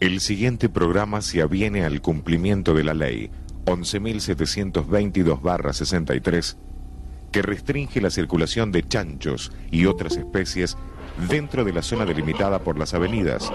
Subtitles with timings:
[0.00, 3.32] El siguiente programa se aviene al cumplimiento de la ley
[3.64, 6.56] 11.722-63
[7.32, 10.76] que restringe la circulación de chanchos y otras especies
[11.28, 13.52] dentro de la zona delimitada por las avenidas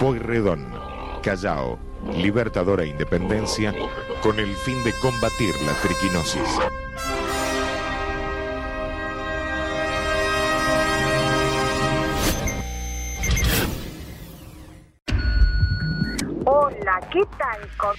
[0.00, 0.66] Pueyrredón,
[1.22, 1.78] Callao,
[2.16, 3.72] Libertadora e Independencia
[4.24, 6.58] con el fin de combatir la triquinosis.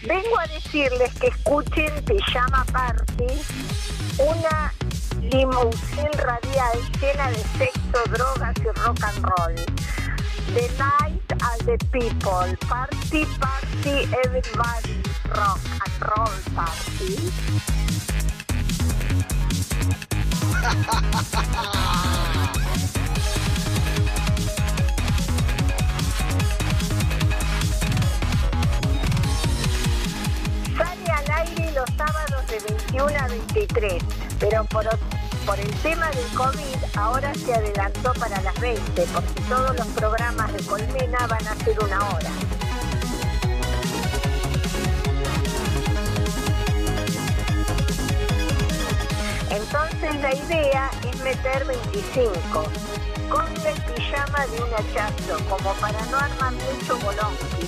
[0.07, 3.27] Vengo a decirles que escuchen Pijama Party,
[4.19, 4.73] una
[5.21, 9.55] limusín radial llena de sexo, drogas y rock and roll.
[10.53, 15.01] The night and the people, party, party, everybody,
[15.35, 17.31] rock and roll party.
[32.91, 34.03] 21 a 23,
[34.39, 34.87] pero por,
[35.45, 40.53] por el tema del COVID ahora se adelantó para las 20, porque todos los programas
[40.53, 42.29] de Colmena van a ser una hora.
[49.49, 52.63] Entonces la idea es meter 25,
[53.29, 57.67] con el pijama de un hachazo, como para no armar mucho bolonqui.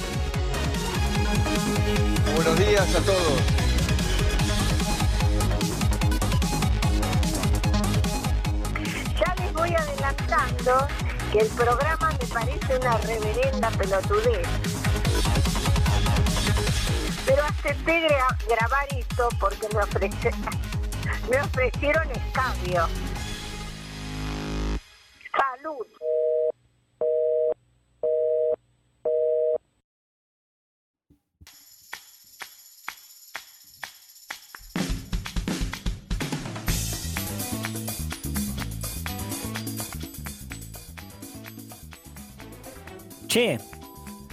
[2.36, 3.69] Buenos días a todos.
[11.32, 14.48] Que el programa me parece una reverenda pelotudez.
[17.26, 22.88] Pero acepté gra- grabar esto porque me, me ofrecieron escambio.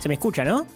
[0.00, 0.67] Se me escucha, ¿no?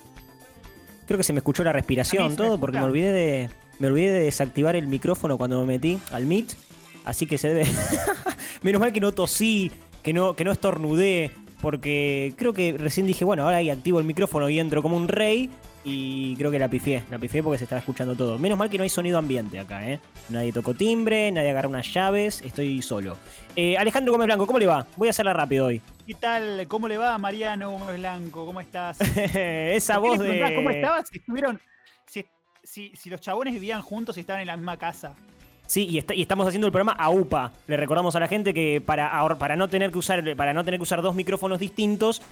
[1.07, 3.51] Creo que se me escuchó la respiración, me todo, porque me olvidé de.
[3.79, 6.53] Me olvidé de desactivar el micrófono cuando me metí al Meet.
[7.05, 7.67] Así que se debe.
[8.63, 11.33] Menos mal que no tosí, que no, que no estornudé.
[11.61, 15.09] Porque creo que recién dije, bueno, ahora ahí activo el micrófono y entro como un
[15.09, 15.51] rey.
[15.83, 18.39] Y creo que la pifié, la pifié porque se estaba escuchando todo.
[18.39, 19.99] Menos mal que no hay sonido ambiente acá, ¿eh?
[20.29, 23.17] Nadie tocó timbre, nadie agarró unas llaves, estoy solo.
[23.57, 24.87] Eh, Alejandro Gómez Blanco, ¿cómo le va?
[24.97, 25.81] Voy a hacerla rápido hoy.
[26.07, 26.67] ¿Qué tal?
[26.69, 28.45] ¿Cómo le va, Mariano Gómez Blanco?
[28.45, 29.01] ¿Cómo estás?
[29.35, 30.55] Esa ¿Por qué voz de.
[30.55, 31.09] ¿Cómo estabas?
[31.09, 31.59] Si estuvieron.
[32.07, 32.27] Si,
[32.63, 35.15] si, si los chabones vivían juntos y estaban en la misma casa.
[35.71, 37.53] Sí, y, estamos haciendo el programa a UPA.
[37.69, 40.81] Le recordamos a la gente que para, para, no, tener que usar, para no tener
[40.81, 42.23] que usar dos micrófonos distintos,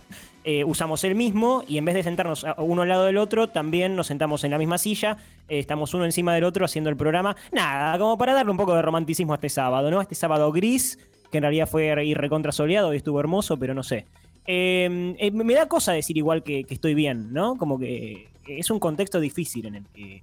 [0.43, 3.95] eh, usamos el mismo y en vez de sentarnos uno al lado del otro, también
[3.95, 7.37] nos sentamos en la misma silla, eh, estamos uno encima del otro haciendo el programa.
[7.53, 10.01] Nada, como para darle un poco de romanticismo a este sábado, ¿no?
[10.01, 10.99] Este sábado gris,
[11.31, 14.07] que en realidad fue ir recontra soleado y estuvo hermoso, pero no sé.
[14.49, 17.57] Eh, eh, me da cosa decir igual que, estoy bien, ¿no?
[17.57, 20.23] Como que es un contexto difícil en el que.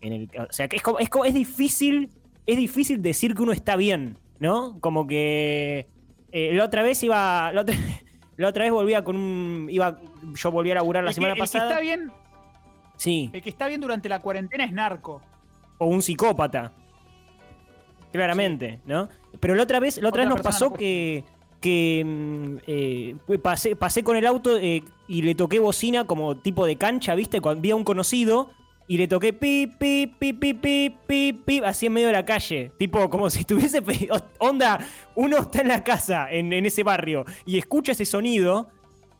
[0.00, 2.08] En el, o sea, que es, es, es difícil.
[2.46, 4.78] Es difícil decir que uno está bien, ¿no?
[4.80, 5.86] Como que.
[6.32, 7.52] eh, la otra vez iba.
[7.52, 7.74] La otra,
[8.36, 9.68] la otra vez volvía con un.
[9.70, 9.98] Iba,
[10.34, 11.68] yo volví a laburar la El que- semana el que pasada.
[11.70, 12.10] está bien,
[12.96, 13.30] Sí.
[13.32, 15.22] el que está bien durante la cuarentena es narco.
[15.78, 16.72] O un psicópata.
[18.12, 19.08] Claramente, ¿no?
[19.40, 21.24] Pero la otra vez, la otra Otra vez nos pasó no que.
[21.60, 26.64] que mm, eh, pasé, pasé con el auto eh, y le toqué bocina como tipo
[26.66, 27.40] de cancha, ¿viste?
[27.40, 28.50] Cuando vi a un conocido
[28.86, 32.24] y le toqué pi, pi, pi, pi, pi, pi, pi, así en medio de la
[32.24, 32.72] calle.
[32.78, 33.82] Tipo, como si estuviese.
[34.38, 34.78] Onda,
[35.14, 38.68] uno está en la casa, en, en ese barrio, y escucha ese sonido.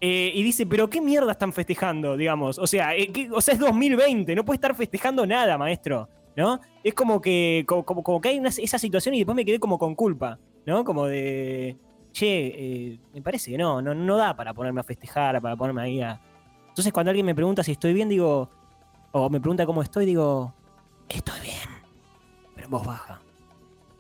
[0.01, 2.59] eh, y dice, pero qué mierda están festejando, digamos.
[2.59, 6.09] O sea, eh, ¿qué- o sea, es 2020, no puede estar festejando nada, maestro.
[6.37, 6.61] ¿No?
[6.83, 9.95] Es como que, como, como- que hay esa situación y después me quedé como con
[9.95, 10.83] culpa, ¿no?
[10.85, 11.77] Como de,
[12.11, 15.83] che, eh, me parece que no, no, no da para ponerme a festejar, para ponerme
[15.83, 16.21] ahí a...
[16.71, 18.51] Entonces cuando alguien me pregunta si estoy bien, digo,
[19.17, 20.53] o me pregunta cómo estoy, digo,
[21.09, 21.69] estoy bien,
[22.53, 23.21] pero en voz baja.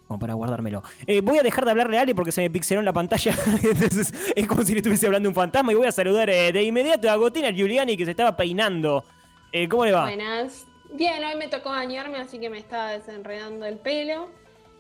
[0.09, 0.83] Como para guardármelo.
[1.07, 3.33] Eh, voy a dejar de hablarle a Ale porque se me pixeló en la pantalla.
[3.63, 5.73] Entonces es como si le estuviese hablando un fantasma.
[5.73, 9.05] Y voy a saludar eh, de inmediato a Gotina Giuliani que se estaba peinando.
[9.53, 10.03] Eh, ¿Cómo le va?
[10.03, 10.67] Buenas.
[10.93, 14.29] Bien, hoy me tocó bañarme, así que me estaba desenredando el pelo.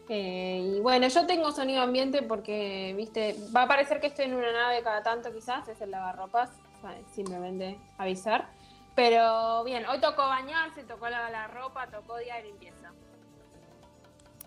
[0.08, 4.52] Y bueno, yo tengo sonido ambiente porque, viste, va a parecer que estoy en una
[4.52, 6.50] nave cada tanto quizás, es el lavarropas,
[7.14, 8.48] simplemente avisar.
[8.94, 12.92] Pero bien, hoy tocó bañarse, tocó lavar la ropa, tocó día de limpieza.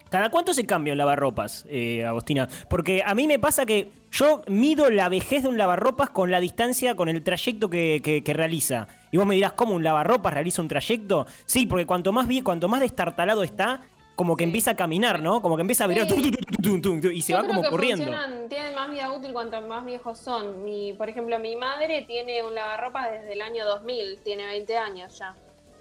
[0.09, 2.47] ¿Cada cuánto se cambia un lavarropas, eh, Agostina?
[2.69, 6.39] Porque a mí me pasa que yo mido la vejez de un lavarropas con la
[6.39, 8.87] distancia, con el trayecto que, que- que realiza.
[9.11, 11.27] Y vos me dirás, ¿cómo un lavarropas realiza un trayecto?
[11.45, 13.81] Sí, porque cuanto más cuanto más destartalado está,
[14.17, 14.49] como que Sí.
[14.49, 15.41] empieza a caminar, ¿no?
[15.41, 16.31] Como que empieza a virar Sí.
[16.61, 18.03] tum, tum, tum, y se Yo va creo como que corriendo.
[18.49, 20.63] tienen más vida útil cuanto más viejos son.
[20.65, 25.17] Mi, por ejemplo, mi madre tiene un lavarropas desde el año 2000, tiene 20 años
[25.17, 25.35] ya.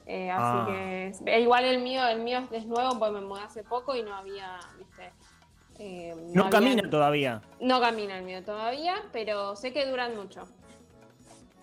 [0.07, 0.67] Eh, así Ah.
[0.69, 4.03] que eh, igual el mío, el mío es nuevo porque me mudé hace poco y
[4.05, 5.11] no había, viste.
[5.79, 7.43] eh, No camina todavía.
[7.61, 10.47] No camina el mío todavía, pero sé que duran mucho.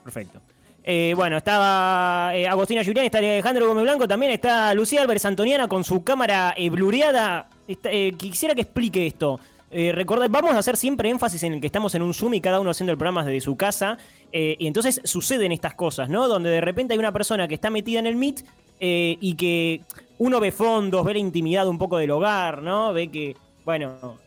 [0.04, 0.40] Perfecto.
[0.86, 5.70] Eh, bueno, estaba eh, Agostina Julián, está Alejandro Gómez Blanco, también está Lucía Álvarez Antoniana
[5.70, 7.48] con su cámara eh, blureada.
[7.68, 9.40] Eh, quisiera que explique esto.
[9.72, 12.42] Eh, recordad, vamos a hacer siempre énfasis en el que estamos en un Zoom y
[12.42, 13.98] cada uno haciendo el programa desde su casa.
[14.32, 16.28] eh, y entonces suceden estas cosas, ¿no?
[16.28, 18.44] Donde de repente hay una persona que está metida en el Meet
[18.80, 19.82] y que
[20.18, 22.92] uno ve fondos, ve la intimidad un poco del hogar, ¿no?
[22.92, 24.18] Ve que, bueno,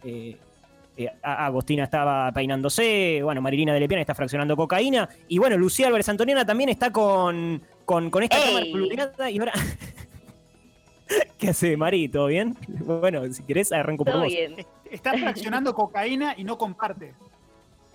[1.22, 6.44] Agostina estaba peinándose, bueno, Marilina de Lepiana está fraccionando cocaína, y bueno, Lucía Álvarez Antoniana
[6.46, 8.72] también está con, con, con esta ¡Ey!
[8.96, 9.52] cámara y ahora...
[11.38, 12.08] ¿Qué hace, Mari?
[12.08, 12.56] ¿Todo bien?
[12.66, 14.26] Bueno, si querés, arranco por vos.
[14.26, 14.54] bien.
[14.58, 17.12] Es- Está fraccionando cocaína y no comparte.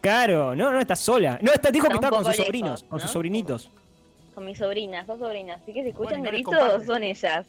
[0.02, 1.40] Claro, no, no está sola.
[1.42, 3.72] No, está, dijo que Está un con sus sobrinos, con sus sobrinitos.
[4.36, 5.62] Con mis sobrinas, dos sobrinas.
[5.62, 7.48] Así que si escuchan Bueno, no les gritos, son ellas.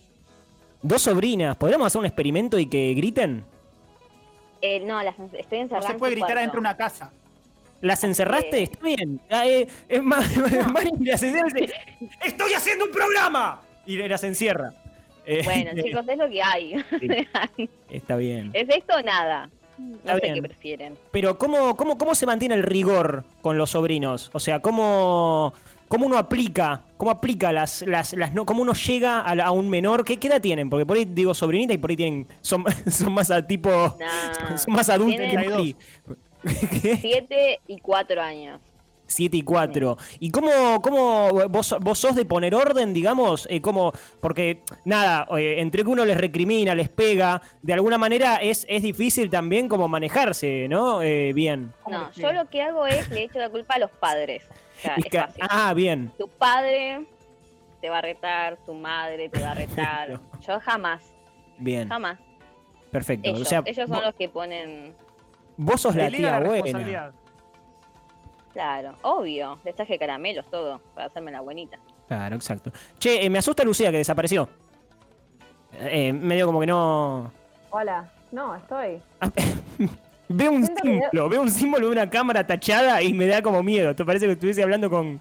[0.81, 3.45] Dos sobrinas, ¿podríamos hacer un experimento y que griten?
[4.63, 5.87] Eh, no, las estoy No encerrada.
[5.89, 7.11] se en puede gritar adentro de una casa.
[7.81, 8.61] ¿Las encerraste?
[8.61, 8.63] Eh.
[8.63, 9.21] Está bien.
[9.29, 10.25] Eh, es más,
[10.73, 11.49] Mari las encierra
[12.25, 13.61] ¡Estoy haciendo un programa!
[13.85, 14.73] Y las encierra.
[15.27, 16.85] Eh, Bueno, chicos, es lo que hay.
[17.91, 18.51] Está bien.
[18.55, 19.51] ¿Es esto o nada?
[19.97, 20.35] Está No sé bien.
[20.35, 20.99] qué prefieren.
[21.11, 24.31] Pero ¿cómo, cómo, ¿cómo se mantiene el rigor con los sobrinos?
[24.33, 25.53] O sea, ¿cómo,
[25.93, 26.81] cómo uno aplica?
[26.97, 30.07] ¿Cómo aplica las, las, las no, cómo uno llega a, la- a un menor?
[30.07, 30.71] ¿Qué, ¿Qué edad tienen?
[30.71, 33.69] Porque por ahí digo sobrinita y por ahí tienen, son, son más a tipo.
[33.71, 34.57] Nah.
[34.57, 35.77] Son más adultos que.
[36.81, 36.97] ¿Qué?
[36.97, 38.59] Siete y cuatro años.
[39.05, 39.99] 7 y 4.
[40.21, 43.47] ¿Y cómo, cómo vos, vos sos de poner orden, digamos?
[43.51, 43.93] Eh, como,
[44.23, 48.83] porque, nada, eh, entre que uno les recrimina, les pega, de alguna manera es, es
[48.83, 51.03] difícil también como manejarse, ¿no?
[51.03, 51.75] Eh, bien.
[51.83, 54.45] ¿Cómo No, yo lo que hago es le echo la culpa a los padres.
[54.83, 55.43] O sea, Y es que- fácil.
[55.49, 56.13] ah, bien.
[56.19, 57.07] Tu padre
[57.81, 60.21] te va a retar, tu madre te va a retar.
[60.47, 61.03] Yo jamás,
[61.59, 61.89] Bien.
[61.89, 62.19] jamás.
[62.91, 63.29] Perfecto.
[63.31, 64.95] Ellos, o sea, ellos son vos, los que ponen.
[65.57, 67.13] vos sos la tía buena.
[68.53, 69.59] Claro, obvio.
[69.65, 71.79] Les traje caramelos, todo, para hacerme la buenita.
[72.07, 72.71] Claro, exacto.
[72.99, 74.47] Che, eh, me asusta Lucía que desapareció.
[75.75, 77.33] Eh, medio como que no.
[77.71, 78.13] Hola.
[78.31, 79.01] No, estoy.
[80.33, 83.43] Veo un Siento que- símbolo, veo un símbolo de una cámara tachada y me da
[83.43, 83.95] como miedo.
[83.95, 85.21] Te parece que estuviese hablando con.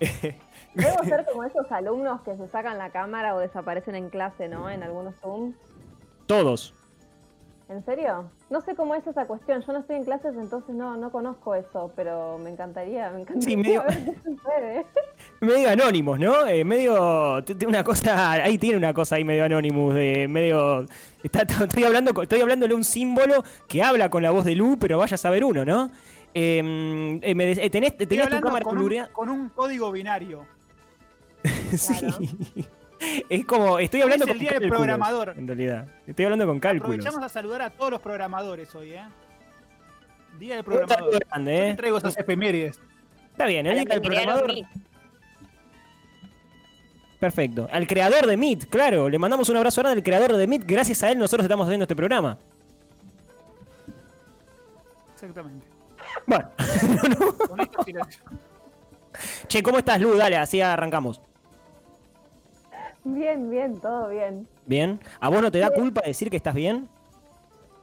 [0.74, 4.68] Debo ser como esos alumnos que se sacan la cámara o desaparecen en clase, ¿no?
[4.68, 5.54] En algunos Zoom.
[6.26, 6.74] Todos.
[7.68, 8.28] ¿En serio?
[8.50, 9.62] No sé cómo es esa cuestión.
[9.66, 13.48] Yo no estoy en clases, entonces no, no conozco eso, pero me encantaría, me encantaría
[13.48, 14.86] Sí, medio- ver qué sucede.
[15.40, 16.46] Medio anónimos, ¿no?
[16.46, 17.42] Eh, medio.
[17.66, 18.32] Una cosa.
[18.32, 19.94] Ahí tiene una cosa ahí medio anónimos.
[19.94, 20.86] De medio.
[21.24, 24.98] Está, estoy, hablando, estoy hablándole un símbolo que habla con la voz de Lu, pero
[24.98, 25.90] vaya a saber uno, ¿no?
[26.34, 29.12] Eh, eh, me eh, tenés, Estoy tenés tu cámara con un, coloreada.
[29.12, 30.46] con un código binario.
[31.76, 32.06] Sí.
[33.28, 33.78] Es como.
[33.78, 35.34] Estoy hablando Es el con día del programador.
[35.36, 35.86] En realidad.
[36.06, 36.94] Estoy hablando con cálculos.
[36.94, 39.04] Aprovechamos a saludar a todos los programadores hoy, ¿eh?
[40.38, 41.24] Día del programador.
[41.28, 41.74] grande, Yo te ¿eh?
[41.74, 42.80] traigo esas efemérides.
[43.32, 44.54] Está bien, el día del programador.
[47.24, 47.66] Perfecto.
[47.72, 49.08] Al creador de Meet, claro.
[49.08, 50.64] Le mandamos un abrazo grande al creador de Meet.
[50.66, 52.36] Gracias a él nosotros estamos haciendo este programa.
[55.14, 55.66] Exactamente.
[56.26, 56.50] Bueno.
[57.48, 58.22] Con esto silencio.
[59.48, 60.14] che, ¿cómo estás, Lu?
[60.16, 61.22] Dale, así arrancamos.
[63.04, 64.46] Bien, bien, todo bien.
[64.66, 65.00] ¿Bien?
[65.18, 66.90] ¿A vos no te da culpa decir que estás bien?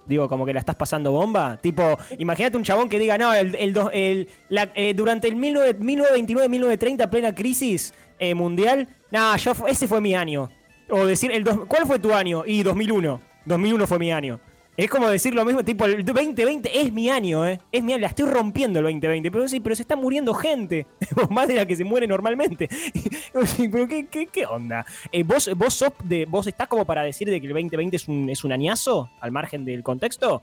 [0.06, 1.58] Digo, como que la estás pasando bomba.
[1.58, 5.34] Tipo, imagínate un chabón que diga, no, el, el, dos- el- la- eh, durante el
[5.42, 10.50] 19 1929-1930, plena crisis eh, mundial, no, yo, ese fue mi año.
[10.90, 12.44] O decir, el dos- ¿cuál fue tu año?
[12.46, 13.22] Y 2001.
[13.46, 14.40] 2001 fue mi año.
[14.78, 17.60] Es como decir lo mismo, tipo, el 2020 es mi año, ¿eh?
[17.72, 19.30] Es mi año, la estoy rompiendo el 2020.
[19.30, 20.88] Pero sí, pero se está muriendo gente.
[21.30, 22.70] Más de la que se muere normalmente.
[23.72, 24.86] pero ¿qué, qué, qué onda?
[25.12, 28.08] Eh, ¿vos, vos, sos de, ¿Vos estás como para decir de que el 2020 es
[28.08, 30.42] un, es un añazo al margen del contexto?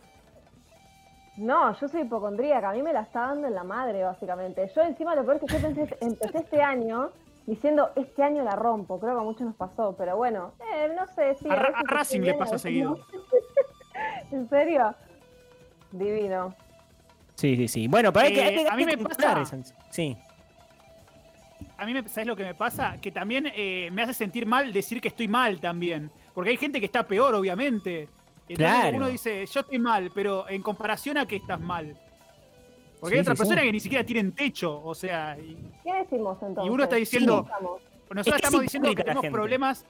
[1.39, 4.71] No, yo soy hipocondríaca, a mí me la está dando en la madre, básicamente.
[4.75, 7.11] Yo encima lo peor es que yo pensé, empecé este año
[7.49, 11.07] diciendo, este año la rompo, creo que a muchos nos pasó, pero bueno, eh, no
[11.15, 11.49] sé, sí.
[11.51, 12.99] A, Racing le pasa seguido.
[14.31, 14.95] ¿En serio?
[15.91, 16.55] Divino.
[17.35, 17.89] Sí, sí, sí.
[17.89, 19.57] Bueno, pero hay que, hay Eh, que- a mí me pasa- esa-
[19.91, 20.17] Sí.
[21.79, 22.99] A mí, me, ¿sabes lo que me pasa?
[23.01, 26.11] Que también eh, me hace sentir mal decir que estoy mal también.
[26.35, 28.09] Porque hay gente que está peor, obviamente.
[28.49, 28.97] Entonces Claro.
[28.97, 31.97] uno dice, yo estoy mal, pero en comparación a que estás mal.
[33.01, 33.49] Porque hay Sí, otras sí, sí.
[33.49, 36.65] personas que ni siquiera tienen techo, o sea, y, ¿Qué decimos entonces?
[36.65, 39.85] y uno está diciendo, nosotros Es que es estamos diciendo que tenemos problemas,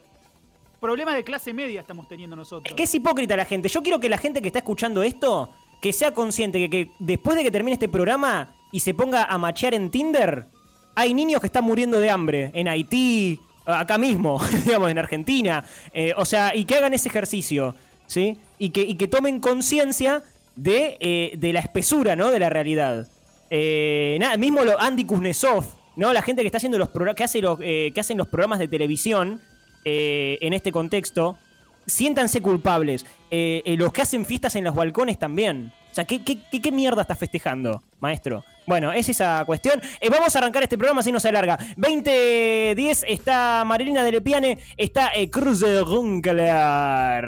[0.81, 2.71] problemas de clase media estamos teniendo nosotros.
[2.71, 3.69] Es que es hipócrita la gente.
[3.69, 5.51] Yo quiero que la gente que está escuchando esto,
[5.81, 9.39] que sea consciente que, que después de que termine este programa y se ponga a
[9.39, 10.47] machear en Tinder,
[10.95, 15.65] hay niños que están muriendo de hambre en Haití, acá mismo, digamos, en Argentina.
[15.93, 17.75] Eh, o sea, y que hagan ese ejercicio,
[18.07, 18.37] ¿sí?
[18.59, 20.23] Y que, y que tomen conciencia
[20.59, 22.31] de, eh, de la espesura, ¿no?
[22.31, 23.07] De la realidad.
[23.49, 25.65] Eh, nada, mismo Andy Kuznetsov,
[25.97, 26.13] ¿no?
[26.13, 28.69] La gente que está haciendo los que, hace los, eh, que hacen los programas de
[28.69, 29.41] televisión
[29.85, 31.39] en este contexto,
[31.87, 33.07] siéntanse culpables.
[33.31, 35.73] Los que hacen fiestas en los balcones también.
[35.91, 38.45] O sea, ¿qué, qué, qué- mierda estás festejando, maestro?
[38.67, 39.81] Bueno, es esa cuestión.
[40.11, 41.59] Vamos a arrancar este programa si no se alarga.
[41.79, 47.25] 2010 está Marilina de Lepiane, está eh, Cruz de Runkler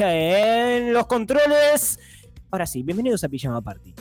[0.00, 1.98] en los controles.
[2.52, 3.94] Ahora sí, bienvenidos a Pijama Party.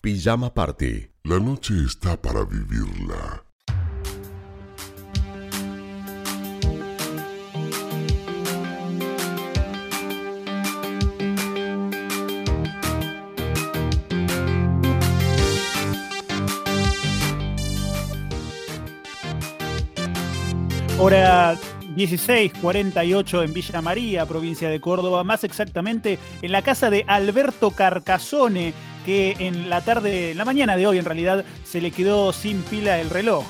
[0.00, 1.10] Pijama Party.
[1.24, 3.44] La noche está para vivirla.
[20.98, 21.58] Hora
[21.94, 28.72] 16:48 en Villa María, provincia de Córdoba, más exactamente en la casa de Alberto Carcasone,
[29.04, 33.00] que en la tarde, la mañana de hoy en realidad, se le quedó sin pila
[33.00, 33.44] el reloj.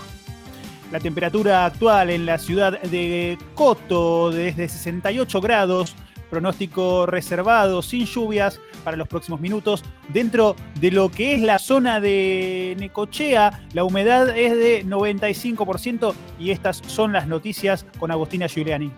[0.91, 5.95] La temperatura actual en la ciudad de Coto desde 68 grados,
[6.33, 9.85] pronóstico reservado, sin lluvias para los próximos minutos.
[10.09, 16.51] Dentro de lo que es la zona de Necochea, la humedad es de 95% y
[16.51, 18.91] estas son las noticias con Agostina Giuliani.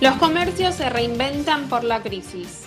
[0.00, 2.64] Los comercios se reinventan por la crisis.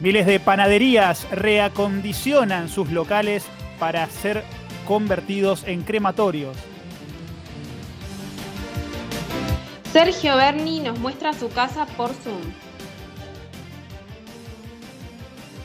[0.00, 3.44] Miles de panaderías reacondicionan sus locales
[3.78, 4.42] para ser
[4.88, 6.56] convertidos en crematorios.
[9.96, 12.42] Sergio Berni nos muestra su casa por Zoom.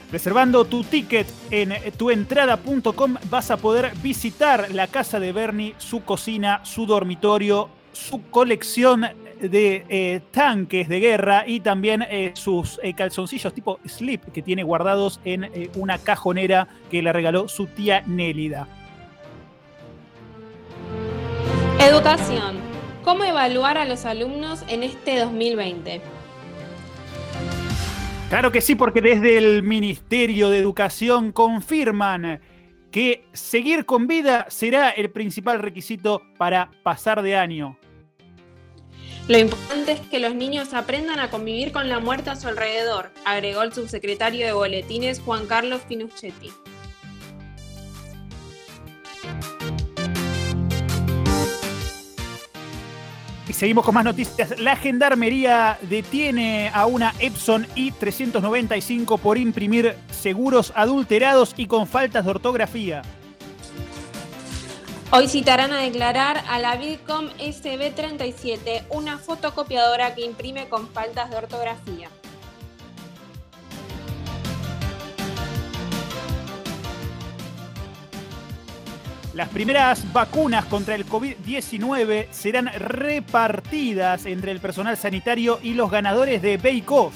[0.10, 6.62] Reservando tu ticket en tuentrada.com vas a poder visitar la casa de Bernie, su cocina,
[6.64, 9.02] su dormitorio, su colección
[9.42, 14.64] de eh, tanques de guerra y también eh, sus eh, calzoncillos tipo slip que tiene
[14.64, 18.66] guardados en una cajonera que le regaló su tía Nélida.
[21.82, 22.71] Educación.
[23.04, 26.02] ¿Cómo evaluar a los alumnos en este 2020?
[28.30, 32.42] Claro que sí, porque desde el Ministerio de Educación confirman
[32.92, 37.78] que seguir con vida será el principal requisito para pasar de año.
[39.28, 43.12] Lo importante es que los niños aprendan a convivir con la muerte a su alrededor,
[43.26, 46.52] agregó el subsecretario de Boletines Juan Carlos Finucchetti.
[53.62, 54.60] Seguimos con más noticias.
[54.60, 62.32] La Gendarmería detiene a una Epson I-395 por imprimir seguros adulterados y con faltas de
[62.32, 63.04] ortografía.
[65.12, 71.38] Hoy citarán a declarar a la Vidcom SB37, una fotocopiadora que imprime con faltas de
[71.38, 72.10] ortografía.
[79.34, 86.42] Las primeras vacunas contra el COVID-19 serán repartidas entre el personal sanitario y los ganadores
[86.42, 87.14] de Bake Off.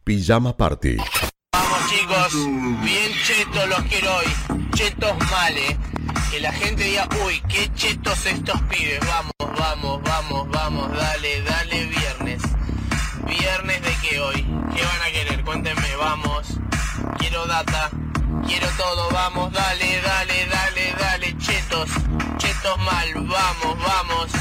[0.10, 0.98] Pijama Party.
[1.54, 2.34] Vamos chicos.
[2.82, 4.26] bien chetos los quiero hoy,
[4.74, 5.78] chetos male.
[6.32, 11.86] Que la gente diga, uy, qué chetos estos pibes, vamos, vamos, vamos, vamos, dale, dale
[11.86, 12.42] viernes.
[13.28, 14.42] Viernes de qué hoy,
[14.76, 15.44] ¿qué van a querer?
[15.44, 16.60] Cuéntenme, vamos.
[17.20, 17.92] Quiero data,
[18.48, 21.88] quiero todo, vamos, dale, dale, dale, dale, chetos,
[22.40, 24.32] chetos mal, vamos, vamos.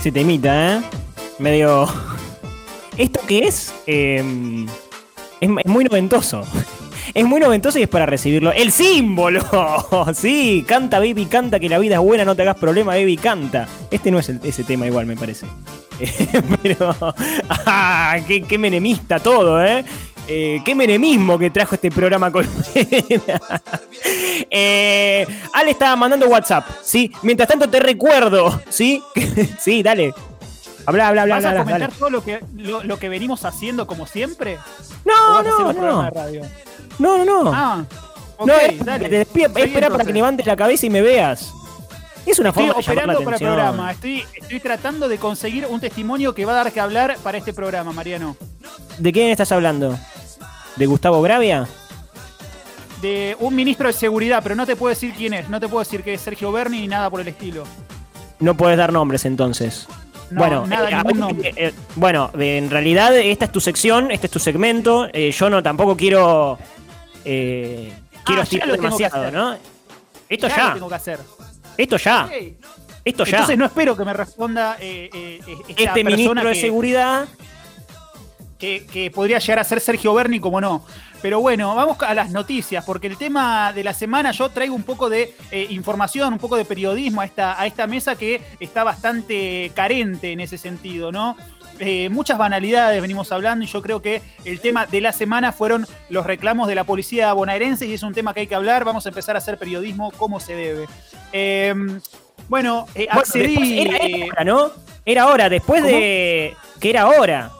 [0.00, 0.80] Se te imita, ¿eh?
[1.38, 1.86] Medio.
[2.96, 3.74] ¿Esto qué es?
[3.86, 4.66] Eh,
[5.40, 6.42] es, es muy noventoso.
[7.12, 8.52] Es muy noventoso y es para recibirlo.
[8.52, 9.42] ¡El símbolo!
[10.14, 13.66] Sí, canta, baby, canta, que la vida es buena, no te hagas problema, baby, canta.
[13.90, 15.46] Este no es ese tema igual, me parece.
[16.62, 16.94] Pero.
[17.48, 18.16] ¡Ah!
[18.28, 19.84] Qué menemista todo, ¿eh?
[20.32, 22.46] Eh, qué menemismo que trajo este programa con
[24.50, 27.10] eh, Ale estaba mandando WhatsApp, ¿sí?
[27.22, 29.02] Mientras tanto te recuerdo, ¿sí?
[29.58, 30.14] sí, dale.
[30.86, 31.92] Habla, habla, habla, ¿Vas a comentar dale.
[31.98, 34.58] todo lo que, lo, lo que venimos haciendo como siempre?
[35.04, 36.02] No, ¿O vas a hacer no, no.
[36.04, 36.42] de radio?
[36.98, 37.52] No, no, no.
[37.52, 37.84] Ah,
[38.38, 39.08] ok, no, es- dale.
[39.08, 41.52] te despido- espera para que levantes la cabeza y me veas.
[42.26, 43.90] Es una Estoy forma de operando para el programa.
[43.92, 47.52] Estoy, estoy tratando de conseguir un testimonio que va a dar que hablar para este
[47.52, 48.36] programa, Mariano.
[48.98, 49.98] ¿De quién estás hablando?
[50.76, 51.66] ¿De Gustavo Gravia?
[53.02, 55.48] De un ministro de seguridad, pero no te puedo decir quién es.
[55.48, 57.64] No te puedo decir que es Sergio Berni ni nada por el estilo.
[58.40, 59.86] No puedes dar nombres entonces.
[60.30, 61.02] No, bueno, nada, eh,
[61.42, 65.08] eh, eh, bueno, en realidad esta es tu sección, este es tu segmento.
[65.12, 66.56] eh, yo no tampoco quiero
[67.24, 67.92] eh,
[68.24, 69.30] quiero Ah, estirar demasiado.
[69.32, 69.56] ¿no?
[70.28, 71.18] Esto Ya ya, lo tengo que hacer.
[71.76, 72.30] esto ya,
[73.04, 73.30] esto ya.
[73.38, 77.26] Entonces no espero que me responda eh, eh, esta este ministro de seguridad.
[78.60, 80.84] Que, que podría llegar a ser Sergio Berni, como no.
[81.22, 84.84] Pero bueno, vamos a las noticias, porque el tema de la semana yo traigo un
[84.84, 88.84] poco de eh, información, un poco de periodismo a esta, a esta mesa que está
[88.84, 91.36] bastante carente en ese sentido, ¿no?
[91.82, 95.86] Eh, muchas banalidades venimos hablando y yo creo que el tema de la semana fueron
[96.10, 98.84] los reclamos de la policía bonaerense y es un tema que hay que hablar.
[98.84, 100.86] Vamos a empezar a hacer periodismo como se debe.
[101.32, 101.74] Eh,
[102.48, 103.80] bueno, eh, Bueno, accedí.
[103.80, 104.70] era, era hora, ¿no?
[105.06, 107.50] Era hora, después de que era hora.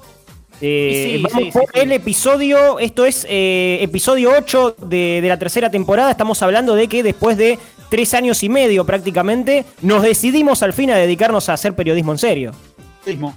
[0.60, 1.80] Eh, Y sí, vamos sí, por sí, sí.
[1.80, 6.10] el episodio, esto es eh, episodio 8 de, de la tercera temporada.
[6.10, 10.90] Estamos hablando de que después de tres años y medio prácticamente, nos decidimos al fin
[10.90, 12.52] a dedicarnos a hacer periodismo en serio.
[13.04, 13.34] Periodismo.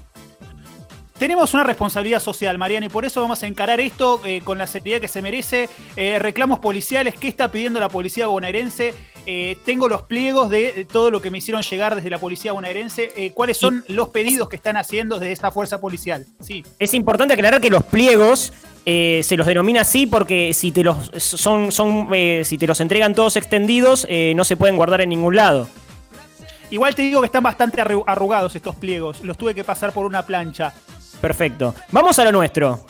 [1.23, 4.67] Tenemos una responsabilidad social, Mariano, y por eso vamos a encarar esto eh, con la
[4.67, 5.69] seriedad que se merece.
[5.95, 8.93] Eh, reclamos policiales, ¿qué está pidiendo la policía bonaerense?
[9.25, 13.31] Eh, tengo los pliegos de, todo lo que me hicieron llegar desde la policía bonaerense.
[13.33, 16.25] ¿Cuáles son los pedidos que están haciendo desde esta fuerza policial?
[16.41, 16.65] Sí.
[16.77, 18.51] Es importante aclarar que los pliegos
[18.85, 22.81] eh, se los denomina así porque si te los son, son eh, si te los
[22.81, 25.69] entregan todos extendidos, eh, no se pueden guardar en ningún lado.
[26.69, 29.23] Igual te digo que están bastante arru- arrugados estos pliegos.
[29.23, 30.73] Los tuve que pasar por una plancha.
[31.23, 31.73] Perfecto.
[31.91, 32.85] Vamos a lo nuestro.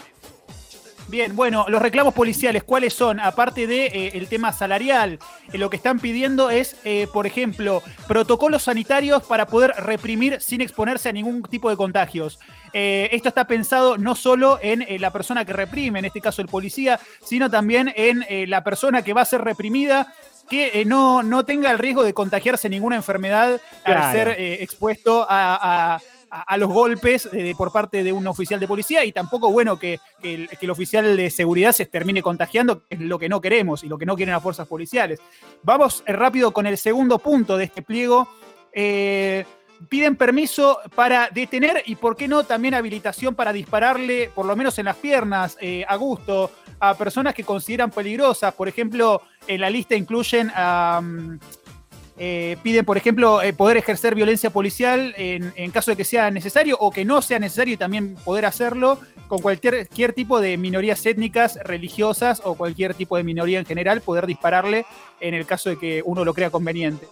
[1.08, 3.20] Bien, bueno, los reclamos policiales, ¿cuáles son?
[3.20, 5.20] Aparte de eh, el tema salarial,
[5.52, 10.62] eh, lo que están pidiendo es, eh, por ejemplo, protocolos sanitarios para poder reprimir sin
[10.62, 12.40] exponerse a ningún tipo de contagios.
[12.74, 17.00] Esto está pensado no solo en la persona que reprime, en este caso el policía,
[17.24, 20.12] sino también en la persona que va a ser reprimida
[20.50, 24.04] que eh, no, no tenga el riesgo de contagiarse ninguna enfermedad Claro.
[24.04, 26.00] al ser eh, expuesto a, a-
[26.34, 30.00] a- los golpes eh, por parte de un oficial de policía y tampoco bueno que,
[30.24, 33.98] el, oficial de seguridad se termine contagiando, que es lo que no queremos y lo
[33.98, 35.20] que no quieren las fuerzas policiales.
[35.62, 38.28] Vamos eh, rápido con el segundo punto de este pliego.
[38.72, 39.46] Eh,
[39.90, 44.80] piden permiso para detener y, por qué no, también habilitación para dispararle, por lo menos
[44.80, 48.54] en las piernas, a gusto, a personas que consideran peligrosas.
[48.54, 51.02] Por ejemplo, en la lista incluyen a...
[51.04, 51.40] mm,
[52.18, 56.78] eh, piden, por ejemplo, eh, poder ejercer violencia policial en, caso de que sea necesario
[56.80, 61.58] o que no sea necesario y también poder hacerlo con cualquier, tipo de minorías étnicas,
[61.64, 64.86] religiosas o cualquier tipo de minoría en general, poder dispararle
[65.20, 67.08] en el caso de que uno lo crea conveniente.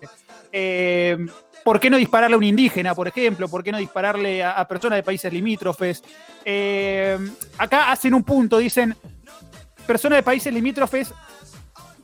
[0.52, 1.18] Eh,
[1.64, 3.48] ¿Por qué no dispararle a un indígena, por ejemplo?
[3.48, 6.04] ¿Por qué no dispararle a, a personas de países limítrofes?
[6.46, 7.18] Eh,
[7.58, 8.96] acá hacen un punto, dicen,
[9.88, 11.14] personas de países limítrofes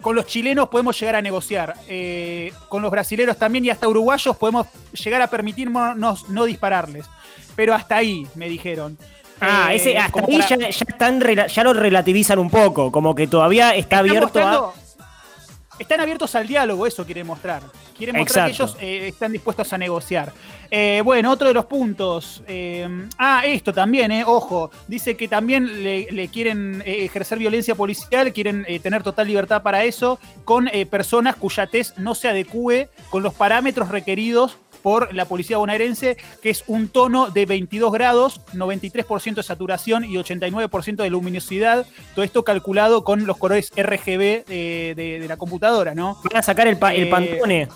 [0.01, 4.35] con los chilenos podemos llegar a negociar, eh, con los brasileros también y hasta uruguayos
[4.37, 7.05] podemos llegar a permitirnos no dispararles.
[7.55, 8.97] Pero hasta ahí, me dijeron.
[9.41, 13.13] Ah, Eh, ese, hasta ahí para- ya, ya están ya lo relativizan un poco, como
[13.15, 14.73] que todavía está abierto a.
[15.79, 17.61] están abiertos al diálogo, eso quieren mostrar.
[17.97, 18.77] Quieren mostrar Exacto.
[18.77, 20.31] que ellos eh, están dispuestos a negociar.
[20.69, 22.43] Eh, bueno, otro de los puntos.
[22.47, 22.87] eh,
[23.17, 24.69] ah, esto también, eh, ojo.
[24.87, 29.61] Dice que también le, le quieren eh, ejercer violencia policial, quieren eh, tener total libertad
[29.63, 35.13] para eso, con eh, personas cuya test no se adecue con los parámetros requeridos por
[35.13, 40.95] la policía bonaerense, que es un tono de 22 grados, 93% de saturación y 89%
[41.03, 41.85] de luminosidad.
[42.15, 46.17] Todo esto calculado con los colores RGB de, de- de la computadora, ¿no?
[46.23, 47.67] Van a sacar el, pa- el Eh, pantone.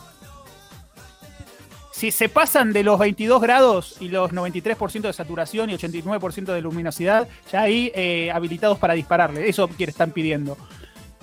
[1.92, 6.62] Si se pasan de los 22 grados y los 93% de saturación y 89% de
[6.62, 9.50] luminosidad, ya ahí eh, habilitados para dispararle.
[9.50, 10.58] Eso que están pidiendo.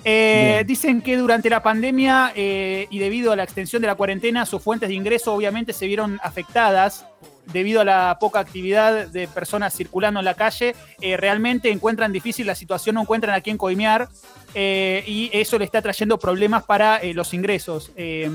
[0.05, 4.45] Eh, dicen que durante la pandemia eh, y debido a la extensión de la cuarentena,
[4.45, 7.05] sus fuentes de ingreso obviamente se vieron afectadas
[7.51, 10.75] debido a la poca actividad de personas circulando en la calle.
[11.01, 14.07] Eh, realmente encuentran difícil la situación, no encuentran a quién coimear
[14.55, 17.91] y eso le está trayendo problemas para los ingresos.
[17.95, 18.29] Eh,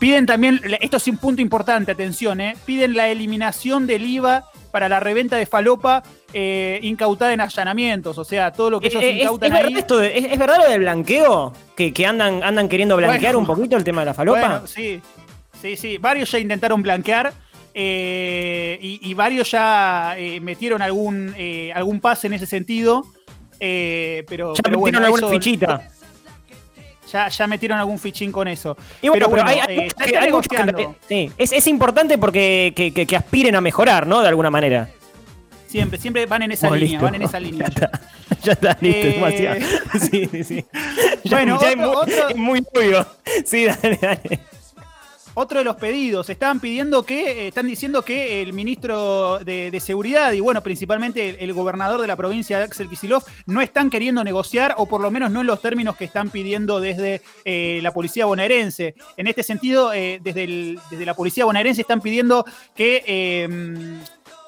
[0.00, 4.88] piden también, esto es un punto importante, atención, eh, piden la eliminación del IVA para
[4.88, 6.02] la reventa de falopa
[6.32, 9.64] eh, incautada en allanamientos, o sea, todo lo que ellos Eh, eh, ¿Es, incautan es
[9.64, 9.74] ahí.
[9.74, 11.52] esto de- es- es verdad lo del blanqueo?
[11.76, 13.38] ¿Que, que andan, andan queriendo blanquear Bueno.
[13.50, 14.38] un poquito el tema de la falopa?
[14.40, 15.00] Bueno, sí,
[15.60, 15.98] sí, sí.
[15.98, 17.32] Varios ya intentaron blanquear
[17.74, 23.04] eh, y, y varios ya eh, metieron algún, eh, algún pase en ese sentido.
[23.62, 25.88] eh, pero, ya pero metieron bueno, alguna eso- fichita.
[27.12, 28.76] Ya, ya metieron algún fichín con eso.
[29.02, 30.30] Y bueno, pero pero, bueno, hay, hay eh, que- hay
[31.08, 34.20] sí, es, es importante porque que, que- que aspiren a mejorar, ¿no?
[34.22, 34.88] De alguna manera.
[35.66, 37.04] Siempre, siempre van en esa Bueno, línea, listo.
[37.04, 37.70] van en esa línea.
[38.42, 39.60] Ya está, listo, Eh, demasiado.
[40.10, 40.64] Sí, sí, sí.
[41.24, 43.06] Ya- Bueno, ya es, muy, otro- es muy obvio.
[43.44, 44.40] Sí, dale, dale.
[45.40, 50.32] Otro de los pedidos, estaban pidiendo que, eh, están diciendo que el ministro de, Seguridad
[50.32, 54.84] y bueno, principalmente el, gobernador de la provincia, Axel Kicillof, no están queriendo negociar o
[54.84, 58.94] por lo menos no en los términos que están pidiendo desde eh, la policía bonaerense.
[59.16, 60.76] En este sentido, eh, desde,
[61.06, 63.02] la policía bonaerense están pidiendo que,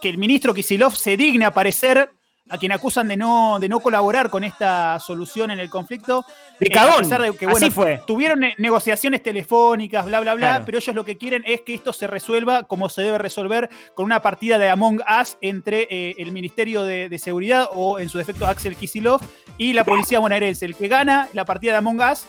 [0.02, 2.10] que el ministro Kicillof se digne a aparecer
[2.52, 6.26] a quien acusan de no, de no colaborar con esta solución en el conflicto.
[6.60, 6.98] De Eh, a cagón.
[6.98, 8.02] pesar de que, Así fue.
[8.06, 10.64] Tuvieron ne- negociaciones telefónicas, bla, bla, bla, Claro.
[10.66, 14.04] pero ellos lo que quieren es que esto se resuelva como se debe resolver con
[14.04, 18.18] una partida de Among Us entre eh, el Ministerio de, de Seguridad o en su
[18.18, 19.22] defecto Axel Kisilov
[19.56, 20.66] y la Policía Bonaerense.
[20.66, 22.26] El que gana la partida de Among Us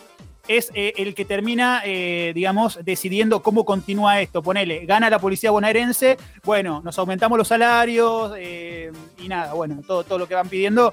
[0.48, 4.42] es eh, el que termina, eh, digamos, decidiendo cómo continúa esto.
[4.42, 10.04] Ponele, gana la Policía Bonaerense, bueno, nos aumentamos los salarios eh, y nada, bueno, todo,
[10.04, 10.92] todo lo que van pidiendo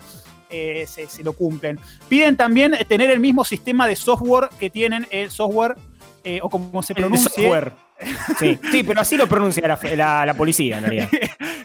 [0.50, 1.80] se, se lo cumplen.
[2.10, 5.76] Piden también tener el mismo sistema de software que tienen el software,
[6.42, 7.30] o como se El pronuncie.
[7.30, 7.72] software.
[8.38, 11.10] Sí, sí, pero así lo pronuncia la, la- la policía, en realidad.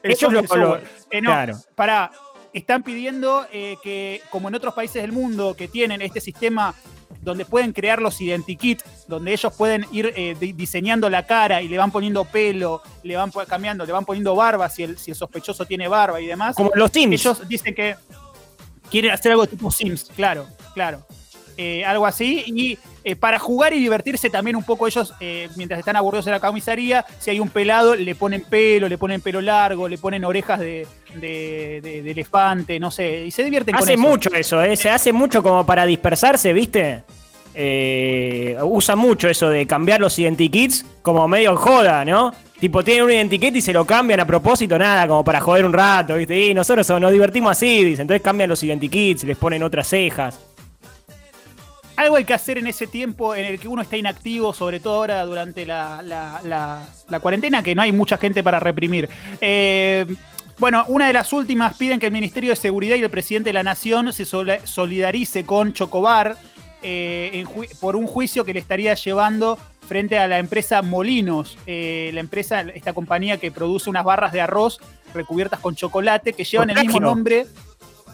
[0.02, 0.80] el Ellos lo- lo- no,
[1.20, 1.56] claro.
[1.74, 2.12] Pará,
[2.52, 6.72] están pidiendo eh, que, como en otros países del mundo que tienen este sistema
[7.20, 11.68] donde pueden crear los identikits, donde ellos pueden ir eh, di- diseñando la cara y
[11.68, 15.16] le van poniendo pelo, le van cambiando, le van poniendo barba si el, si el
[15.16, 16.54] sospechoso tiene barba y demás.
[16.56, 17.20] Como los Sims.
[17.20, 17.96] Ellos dicen que
[18.90, 21.04] quieren hacer algo tipo Sims, claro, claro.
[21.58, 22.44] Eh, algo así.
[22.48, 26.32] Y eh, para jugar y divertirse también un poco ellos, eh, mientras están aburridos en
[26.32, 30.24] la comisaría, si hay un pelado, le ponen pelo, le ponen pelo largo, le ponen
[30.26, 34.02] orejas de, de- de- de elefante, no sé, y se divierten con Hace eso.
[34.02, 34.76] mucho eso, ¿eh?
[34.76, 37.04] se hace mucho como para dispersarse, ¿viste?
[37.58, 42.34] Eh, usa mucho eso de cambiar los identikits como medio joda, ¿no?
[42.60, 45.72] Tipo, tienen un identikit y se lo cambian a propósito, nada, como para joder un
[45.72, 46.38] rato, ¿viste?
[46.48, 48.02] Y nosotros nos divertimos así, dicen.
[48.02, 50.38] Entonces cambian los identikits, les ponen otras cejas.
[51.96, 54.96] Algo hay que hacer en ese tiempo en el que uno está inactivo, sobre todo
[54.96, 59.08] ahora durante la, la- la- la cuarentena, que no hay mucha gente para reprimir.
[59.40, 60.06] Eh,
[60.58, 63.54] bueno, una de las últimas piden que el Ministerio de Seguridad y el presidente de
[63.54, 66.36] la Nación se solidarice con Chocobar
[66.82, 67.48] eh, en
[67.80, 72.60] por un juicio que le estaría llevando frente a la empresa Molinos, eh, la empresa,
[72.74, 74.80] esta compañía que produce unas barras de arroz
[75.14, 77.46] recubiertas con chocolate que llevan el mismo nombre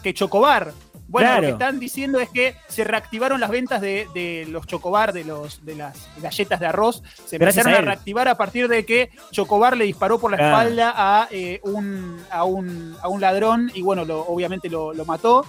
[0.03, 0.71] que Chocobar.
[1.13, 1.41] Bueno, Claro.
[1.43, 5.23] lo que están diciendo es que se reactivaron las ventas de, de los chocobar, de,
[5.23, 7.03] los, de las galletas de arroz.
[7.25, 10.57] Se Gracias empezaron a reactivar a partir de que Chocobar le disparó por la Claro.
[10.57, 15.05] espalda a, eh, un, a, un, a un ladrón y bueno, lo- obviamente lo, lo
[15.05, 15.45] mató.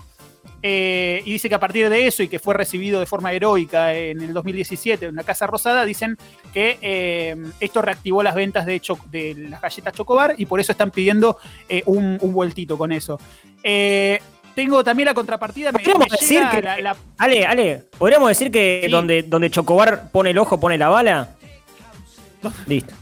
[0.67, 3.93] Eh, y dice que a partir de eso y que fue recibido de forma heroica
[3.95, 6.17] en el 2017 en la Casa Rosada, dicen
[6.55, 10.91] que eh, esto reactivó las ventas de, de las galletas Chocobar y por eso están
[10.91, 13.19] pidiendo eh, un, un vueltito con eso.
[14.55, 15.73] Eh, tengo también la contrapartida.
[15.73, 16.63] Me, Podríamos me decir que.
[16.63, 18.91] la- la- Ale, Ale, ¿podríamos decir que Sí.
[18.91, 21.29] donde, donde Chocobar pone el ojo, pone la bala?
[22.67, 22.93] Listo.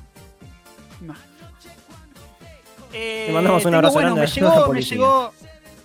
[2.94, 5.32] Eh, Te mandamos un tengo, abrazo bueno, grande me llegó, me llegó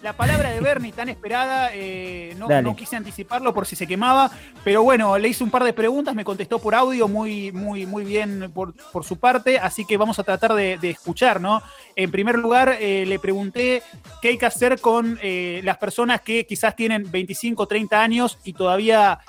[0.08, 4.32] la palabra de Bernie tan esperada, eh, no, quise anticiparlo por si se quemaba,
[4.64, 8.06] pero bueno, le hice un par de preguntas, me contestó por audio muy, muy, muy
[8.06, 11.62] bien por, por su parte, así que vamos a tratar de, de escuchar, ¿no?
[11.98, 13.84] En primer lugar, eh, le pregunté
[14.22, 18.54] qué hay que hacer con eh, las personas que quizás tienen 25, 30 años y
[18.54, 19.20] todavía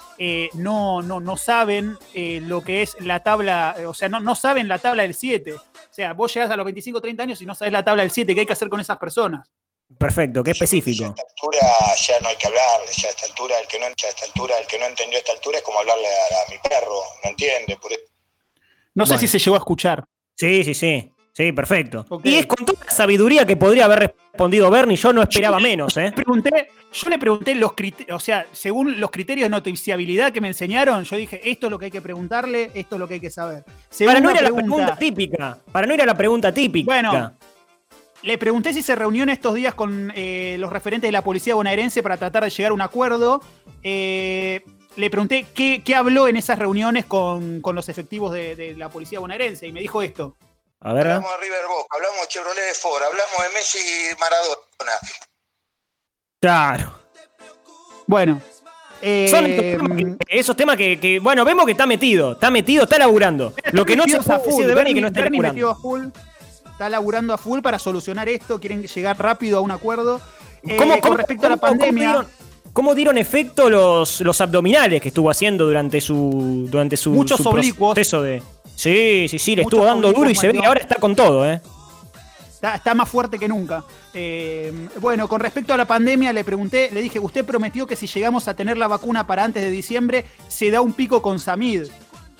[0.55, 4.79] no, no, no saben lo que es la tabla, o sea, no, no saben la
[4.79, 5.55] tabla del 7.
[5.55, 5.61] O
[5.91, 8.33] sea, vos llegás a los 25, 30 años y no sabes la tabla del 7,
[8.33, 9.51] ¿qué hay que hacer con esas personas?
[9.96, 11.05] Perfecto, qué específico.
[11.07, 11.61] altura
[12.07, 14.27] ya no hay que hablarle, ya a esta altura, el que no, ya a esta
[14.27, 16.11] altura, el que no entendió a esta altura es como hablarle a,
[16.46, 18.03] a mi perro, no entiende, por eso
[18.94, 19.20] No sé Bueno.
[19.20, 20.05] si se llegó a escuchar.
[20.37, 21.12] Sí, sí, sí.
[21.33, 22.05] Sí, perfecto.
[22.24, 24.01] Y es con toda la sabiduría que podría haber
[24.33, 26.11] respondido Bernie, yo no esperaba menos, ¿eh?
[26.14, 30.48] Pregunté, yo le pregunté los criterios, o sea, según los criterios de noticiabilidad que me
[30.48, 33.20] enseñaron, yo dije, esto es lo que hay que preguntarle, esto es lo que hay
[33.20, 33.64] que saber.
[34.05, 35.59] Para no ir a la pregunta típica.
[35.70, 36.87] Para no ir a la pregunta típica.
[36.87, 37.37] Bueno,
[38.22, 41.54] Le pregunté si se reunió en estos días con eh, los referentes de la policía
[41.54, 43.40] bonaerense para tratar de llegar a un acuerdo.
[43.83, 44.62] Eh,
[44.96, 48.88] le pregunté qué, qué habló en esas reuniones con, con los efectivos de, de la
[48.88, 50.37] policía bonaerense y me dijo esto.
[50.81, 51.07] A ver.
[51.09, 54.98] hablamos de River Boca, hablamos de Chevrolet de Ford, hablamos de Messi y Maradona.
[56.40, 56.98] Claro.
[58.07, 58.40] Bueno.
[59.00, 62.50] Son eh, estos temas que- esos temas que, que, bueno, vemos que está metido, está
[62.50, 63.54] metido, está laburando.
[63.72, 66.12] Lo que no se puede decir de Bernie es que no está Bernie laburando.
[66.79, 70.21] Está laburando a full para solucionar esto, quieren llegar rápido a un acuerdo.
[70.62, 72.27] Eh, ¿Cómo- con cómo- respecto a la pandemia, dieron-
[72.73, 77.49] ¿Cómo dieron efecto los, los abdominales que estuvo haciendo durante su durante su, Muchos su
[77.49, 77.95] oblicuos.
[77.95, 78.41] proceso de
[78.77, 81.17] Sí, sí, sí, le Muchos estuvo dando duro y se ve que ahora está con
[81.17, 81.61] todo, ¿eh?
[82.53, 83.83] está, está más fuerte que nunca.
[84.14, 88.07] Eh, bueno, con respecto a la pandemia, le pregunté, le dije, usted prometió que si
[88.07, 91.87] llegamos a tener la vacuna para antes de diciembre, se da un pico con Samid.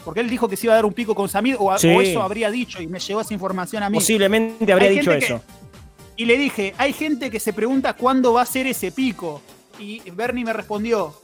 [0.05, 1.89] Porque él dijo que se iba a dar un pico con Samid, o, a- Sí.
[1.89, 3.99] o eso habría dicho, y me llegó esa información a mí.
[3.99, 5.43] Posiblemente habría dicho que- eso.
[6.17, 9.41] Y le dije, hay gente que se pregunta cuándo va a ser ese pico.
[9.79, 11.21] Y Bernie me respondió,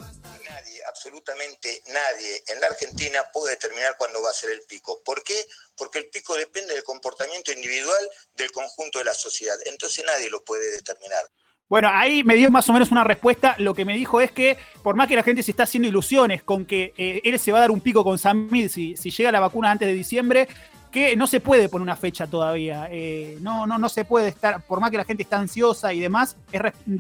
[0.49, 5.01] Nadie, absolutamente nadie en la Argentina puede determinar cuándo va a ser el pico.
[5.05, 5.35] ¿Por qué?
[5.77, 9.57] Porque el pico depende del comportamiento individual del conjunto de la sociedad.
[9.67, 11.25] Entonces nadie lo puede determinar.
[11.69, 13.57] Bueno, ahí me dio más o menos una respuesta.
[13.59, 16.43] Lo que me dijo es que, por más que la gente se está haciendo ilusiones
[16.43, 19.33] con que eh, él se va a dar un pico con Samid si, si llega
[19.33, 20.49] la vacuna antes de diciembre,
[20.95, 22.87] que no se puede poner una fecha todavía.
[22.89, 25.99] Eh, no, no, no se puede estar, por más que la gente está ansiosa y
[25.99, 26.37] demás,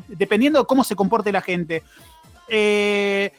[0.08, 1.84] dependiendo de cómo se comporte la gente.
[2.48, 3.30] Eh,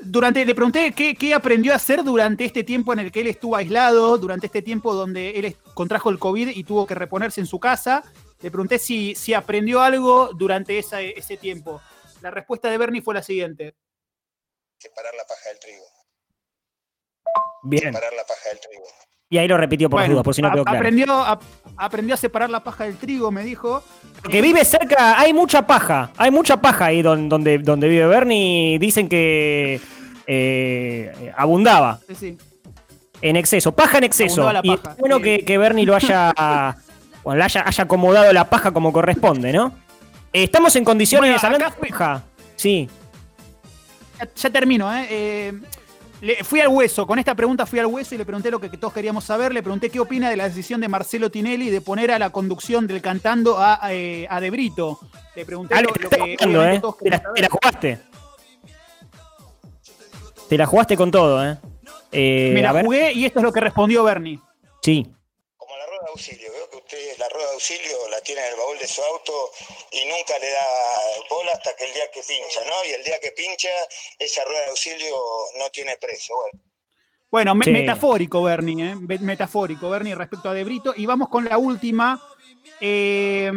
[0.00, 3.54] durante, le pregunté qué, aprendió a hacer durante este tiempo en el que él estuvo
[3.54, 7.60] aislado, durante este tiempo donde él contrajo el COVID y tuvo que reponerse en su
[7.60, 8.02] casa.
[8.42, 11.80] Le pregunté si, si aprendió algo durante esa- ese tiempo.
[12.20, 13.74] La respuesta de Bernie fue la siguiente.
[14.78, 15.84] Separar la paja del trigo.
[17.62, 17.84] Bien.
[17.84, 18.84] Separar la paja del trigo.
[19.30, 20.78] Y ahí lo repitió por las Bueno, dudas, por si no quedó claro.
[20.78, 21.40] aprendió, a-
[21.78, 23.82] aprendió a separar la paja del trigo, me dijo.
[24.20, 28.78] Porque vive cerca, hay mucha paja, hay mucha paja ahí don- donde, donde vive Bernie.
[28.78, 29.80] Dicen que
[30.26, 32.38] eh, abundaba Sí, sí.
[33.22, 34.50] en exceso, paja en exceso.
[34.62, 36.32] Y es bueno que Bernie lo haya,
[37.24, 39.74] bueno, le haya, haya acomodado la paja como corresponde, ¿no?
[40.32, 42.22] Eh, Estamos en condiciones Bueno, hablando acá de paja.
[42.56, 42.88] Sí.
[44.18, 45.06] Ya, ya termino, ¿eh?
[45.10, 45.52] Eh,
[46.20, 48.68] le- fui al hueso, con esta pregunta fui al hueso y le pregunté lo que
[48.70, 49.52] todos queríamos saber.
[49.52, 52.86] Le pregunté qué opina de la decisión de Marcelo Tinelli de poner a la conducción
[52.86, 55.00] del cantando a, eh, a De Brito.
[55.34, 56.80] Le pregunté Algo lo, que lo está que ¿eh?
[56.80, 57.98] todos Te la, te la jugaste.
[60.48, 61.56] Te la jugaste con todo, ¿eh?
[62.12, 64.38] Eh, Me la jugué y esto es lo que respondió Bernie.
[64.82, 65.06] Sí.
[65.56, 66.46] Como la rueda de auxilio,
[67.62, 69.50] auxilio la tiene en el baúl de su auto
[69.92, 70.66] y nunca le da
[71.30, 72.84] bola hasta que el día que pincha, ¿no?
[72.88, 73.68] Y el día que pincha,
[74.18, 75.14] esa rueda de auxilio
[75.58, 76.34] no tiene precio.
[76.36, 76.58] Bueno,
[77.30, 77.70] Bueno, me- Sí.
[77.70, 78.96] metafórico, Bernie, ¿eh?
[79.20, 80.92] Metafórico, Bernie, respecto a De Brito.
[80.96, 82.20] Y vamos con la última.
[82.80, 83.50] Eh,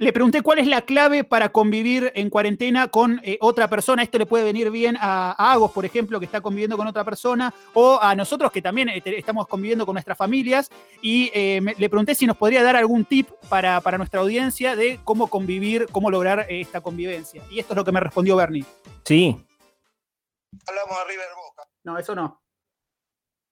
[0.00, 4.02] le pregunté cuál es la clave para convivir en cuarentena con eh, otra persona.
[4.02, 7.04] Esto le puede venir bien a, a Agos, por ejemplo, que está conviviendo con otra
[7.04, 10.70] persona, o a nosotros que también eh, te- estamos conviviendo con nuestras familias.
[11.02, 14.74] Y eh, me- le pregunté si nos podría dar algún tip para, para nuestra audiencia
[14.74, 17.42] de cómo convivir, cómo lograr eh, esta convivencia.
[17.50, 18.64] Y esto es lo que me respondió Bernie.
[19.04, 19.36] Sí.
[20.66, 21.62] hablamos de River Boca.
[21.84, 22.40] No, eso no.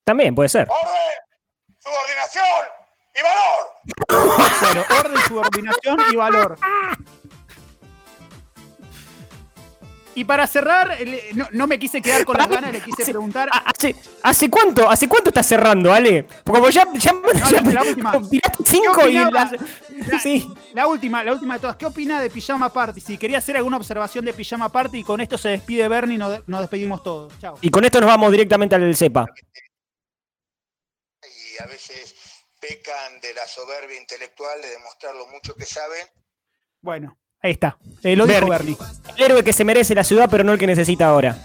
[0.05, 0.67] También puede ser.
[0.71, 1.77] ¡Orden!
[1.79, 2.78] ¡Subordinación!
[3.19, 4.59] ¡Y valor!
[4.61, 6.57] Bueno, orden, subordinación y valor.
[10.15, 10.99] Y para cerrar,
[11.35, 13.49] no, no me quise quedar con las ganas, le quise preguntar.
[13.65, 14.91] ¿Hace, hace cuánto?
[14.91, 16.25] ¿Hace cuánto estás cerrando, Ale?
[16.43, 17.13] Porque como ya, ya,
[17.51, 18.13] ya- la última.
[20.75, 21.77] La última, la última de todas.
[21.77, 23.01] ¿Qué opina de Pijama Party?
[23.01, 26.19] Si quería hacer alguna observación de Pijama Party y con esto se despide Bernie y
[26.19, 27.33] nos, nos despedimos todos.
[27.41, 27.57] Chao.
[27.61, 29.27] Y con esto nos vamos directamente al CEPA.
[31.23, 32.15] Y a veces
[32.61, 36.07] pecan de la soberbia intelectual de demostrar lo mucho que saben.
[36.81, 37.79] Bueno, Ahí está.
[38.03, 38.77] Eh, lo dijo Bernie.
[39.17, 41.37] El héroe que se merece la ciudad, pero no el que necesita ahora.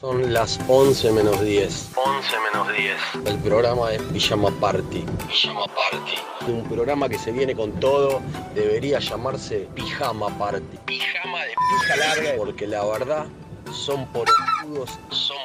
[0.00, 1.90] Son las 11 menos 10.
[1.96, 3.26] 11 menos 10.
[3.26, 5.04] El programa es Pijama Party.
[5.26, 6.14] Pijama Party.
[6.46, 8.22] Un programa que se viene con todo.
[8.54, 10.78] Debería llamarse Pijama Party.
[10.86, 12.34] Pijama de pija larga.
[12.36, 13.26] Porque la verdad,
[13.72, 14.96] son porongudos.
[15.10, 15.37] Son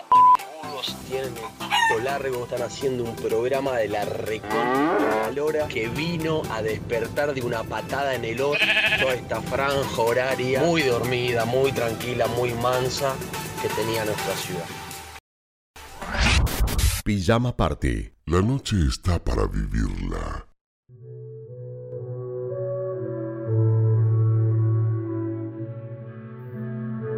[1.08, 2.44] Tienen el pito largo.
[2.44, 8.16] Están haciendo un programa de la recontra lora que vino a despertar de una patada
[8.16, 8.66] en el orto
[9.00, 10.62] toda esta franja horaria.
[10.62, 13.16] Muy dormida, muy tranquila, muy mansa
[13.62, 14.66] que tenía nuestra ciudad.
[17.04, 18.14] Pijama Party.
[18.26, 20.48] La noche está para vivirla.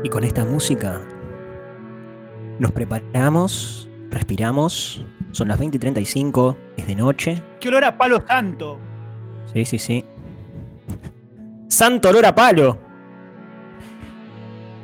[0.04, 1.02] Y con esta música
[2.60, 5.06] nos preparamos, respiramos.
[5.32, 7.44] Son las 20 y 35, es de noche.
[7.60, 8.80] Qué olor a palo santo.
[9.54, 10.06] Sí, sí, sí.
[11.68, 12.78] Santo olor a palo.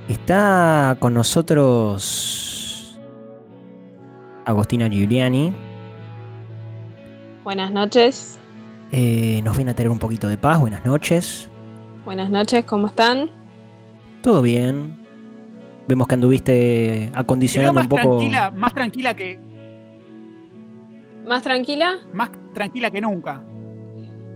[0.09, 2.99] Está con nosotros
[4.45, 5.53] Agostina Giuliani.
[7.43, 8.37] Buenas noches.
[8.91, 10.59] Eh, nos viene a tener un poquito de paz.
[10.59, 11.49] Buenas noches.
[12.03, 13.29] Buenas noches, ¿cómo están?
[14.21, 15.00] Todo bien.
[15.87, 18.01] Vemos que anduviste acondicionando más un poco.
[18.17, 19.39] tranquila, más tranquila que
[21.25, 21.97] ¿Más tranquila?
[22.13, 23.43] más tranquila que nunca.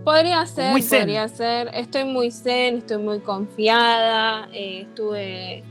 [0.04, 1.00] Podría ser, Muy zen.
[1.00, 1.68] podría ser.
[1.74, 4.48] Estoy muy zen, estoy muy confiada.
[4.52, 5.64] eh, estuve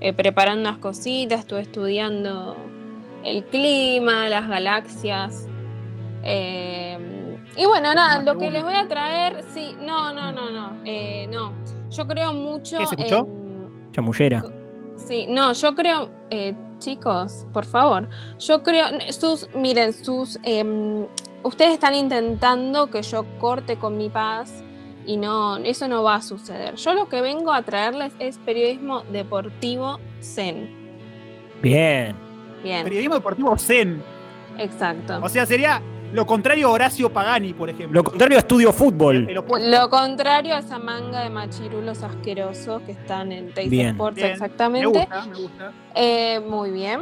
[0.00, 2.56] eh, preparando unas cositas, estuve estudiando
[3.24, 5.46] el clima, las galaxias.
[6.22, 6.98] eh,
[7.56, 11.26] y bueno, nada, lo que les voy a traer, sí, no, no, no, no, eh,
[11.32, 11.52] no.
[11.90, 13.26] Yo creo mucho ¿Qué se escuchó?
[13.26, 14.44] en- Chamullera.
[15.06, 18.08] Sí, no, yo creo, eh, chicos, por favor,
[18.38, 21.06] yo creo, sus, miren, sus, em,
[21.42, 24.62] ustedes están intentando que yo corte con mi paz
[25.06, 26.76] y no, eso no va a suceder.
[26.76, 30.70] Yo lo que vengo a traerles es periodismo deportivo zen.
[31.62, 32.14] Bien.
[32.62, 34.02] Bien, Periodismo deportivo zen.
[34.58, 35.18] exacto.
[35.22, 35.80] O sea, sería
[36.12, 38.00] lo contrario a Horacio Pagani, por ejemplo.
[38.00, 39.28] Lo contrario a estudio fútbol.
[39.60, 43.90] Lo contrario a esa manga de machirulos asquerosos que están en Bien.
[43.90, 44.86] Sports, Bien, Me exactamente.
[44.98, 45.72] gusta, me gusta.
[45.94, 47.00] Eh, muy bien.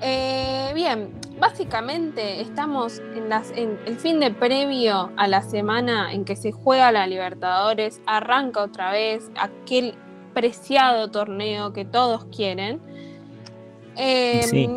[0.00, 6.24] Eh, bien, básicamente estamos en, las, en el fin de previo a la semana en
[6.24, 9.94] que se juega la Libertadores, arranca otra vez aquel
[10.34, 12.80] preciado torneo que todos quieren.
[13.96, 14.68] Eh, Sí.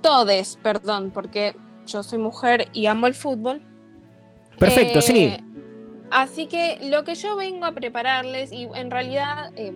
[0.00, 1.54] Todes, perdón, porque
[1.86, 3.60] yo soy mujer y amo el fútbol.
[4.58, 5.36] Perfecto, Eh, sí.
[6.10, 9.72] Así que lo que yo vengo a prepararles, y en realidad eh,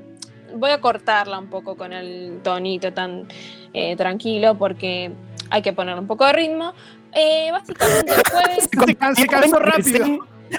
[0.54, 3.26] voy a cortarla un poco con el tonito tan
[3.72, 5.10] eh, tranquilo, porque
[5.50, 6.74] hay que ponerle un poco de ritmo.
[7.12, 10.04] Eh, básicamente el jueves Se can- se cansó rápido.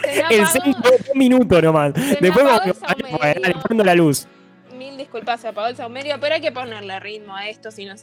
[0.09, 1.93] El apagó- zen duró un minuto nomás.
[1.93, 4.27] Después dale, prendo la luz.
[4.77, 7.93] mil disculpas, se apagó el saumerio, pero hay que ponerle ritmo a esto, si no,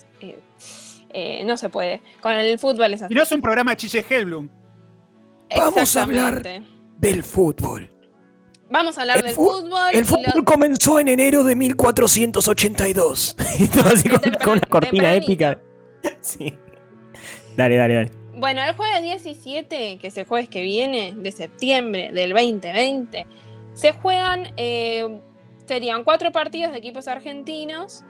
[1.11, 2.03] eh, no se puede.
[2.21, 3.13] Con el fútbol es así.
[3.13, 4.49] Y no es un programa de Chiche Hellblum.
[5.57, 6.43] Vamos a hablar.
[6.99, 7.91] Del fútbol.
[8.69, 9.79] Vamos a hablar El del fútbol.
[9.93, 13.37] El fútbol lo- comenzó en enero de 1482.
[13.61, 15.61] Esto así con, con una cortina épica.
[16.21, 16.55] Sí.
[17.57, 18.11] Dale, dale, dale.
[18.35, 23.27] Bueno, el jueves 17, que es el jueves que viene, de septiembre del 2020,
[23.73, 25.21] se juegan, eh,
[25.67, 28.05] serían cuatro partidos de equipos argentinos.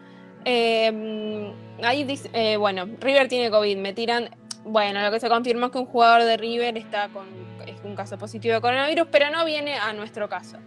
[0.48, 4.30] Eh, ahí dice, eh, bueno, River tiene COVID, me tiran.
[4.64, 7.26] Bueno, lo que se confirmó es que un jugador de River está con
[7.66, 10.58] es un caso positivo de coronavirus, pero no viene a nuestro caso.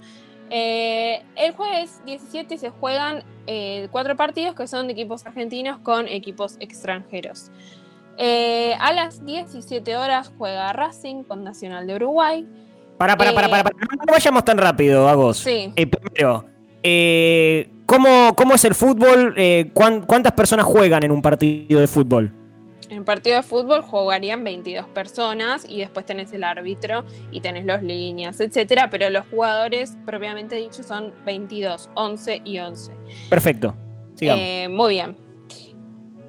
[0.49, 6.09] Eh, el jueves 17 se juegan eh, cuatro partidos que son de equipos argentinos con
[6.09, 7.49] equipos extranjeros.
[8.17, 12.45] A las 17 horas juega Racing con Nacional de Uruguay.
[12.97, 13.77] Para, para, para, para, para.
[13.79, 15.37] No vayamos tan rápido, Agos.
[15.37, 15.71] Sí.
[15.73, 16.45] Primero,
[16.83, 19.33] eh, ¿cómo, ¿cómo es el fútbol?
[19.35, 22.31] Eh, ¿cuán- ¿Cuántas personas juegan en un partido de fútbol?
[22.89, 27.81] En partido de fútbol jugarían 22 personas y después tenés el árbitro y tenés los
[27.83, 32.91] líneas, etcétera, pero los jugadores propiamente dicho son 22, 11 y 11.
[33.29, 33.75] Perfecto.
[34.15, 34.43] Sigamos.
[34.43, 35.15] Eh, muy bien.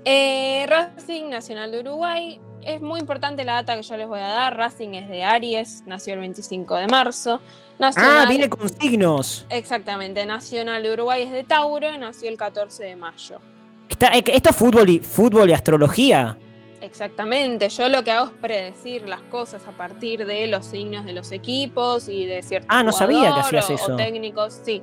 [0.05, 2.41] Eh, Racing Nacional de Uruguay.
[2.63, 4.57] Es muy importante la data que yo les voy a dar.
[4.57, 7.41] Racing es de Aries, nació el 25 de marzo.
[7.81, 9.47] Nacional, ah, viene con signos.
[9.49, 13.41] Exactamente, Nacional de Uruguay es de Tauro, nació el 14 de mayo.
[13.89, 16.37] Está- eh, esto es fútbol y, fútbol y astrología.
[16.83, 21.13] Exactamente, yo lo que hago es predecir las cosas a partir de los signos de
[21.15, 23.93] los equipos y de ciertos Ah, no sabía que hacías o- eso.
[23.95, 24.83] o técnicos, sí.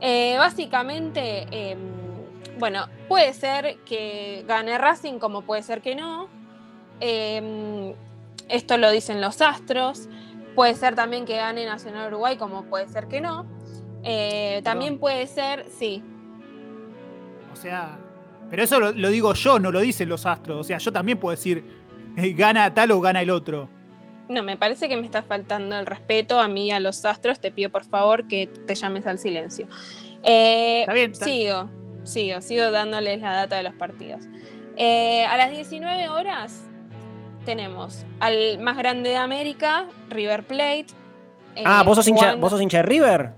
[0.00, 1.78] Eh, básicamente, em,
[2.58, 6.28] bueno, puede ser que gane Racing como puede ser que no.
[7.00, 7.94] Em,
[8.48, 10.08] esto lo dicen los astros.
[10.54, 13.46] Puede ser también que gane Nacional Uruguay como puede ser que no.
[14.04, 16.02] Eh, también puede ser, sí.
[17.52, 17.98] O sea,
[18.50, 20.58] pero eso lo, lo digo yo, no lo dicen los astros.
[20.58, 21.64] O sea, yo también puedo decir,
[22.16, 23.68] eh, gana tal o gana el otro.
[24.28, 27.40] No, me parece que me está faltando el respeto a mí y a los astros.
[27.40, 29.66] Te pido por favor que te llames al silencio.
[30.22, 31.70] Eh, Está bien, está- Sigo,
[32.04, 34.22] sigo, sigo dándoles la data de los partidos.
[34.78, 36.64] A las 19 horas
[37.44, 40.86] tenemos al más grande de América, River Plate.
[41.56, 43.30] eh, Ah, ¿vos sos, hincha, ¿vos sos hincha de River?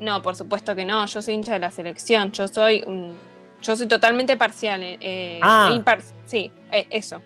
[0.00, 1.04] No, por supuesto que no.
[1.06, 2.32] Yo soy hincha de la selección.
[2.32, 3.14] Yo soy un-
[3.62, 4.82] yo soy totalmente parcial.
[4.82, 5.70] eh, eh, Ah.
[5.72, 7.20] impar- sí, eh, eso.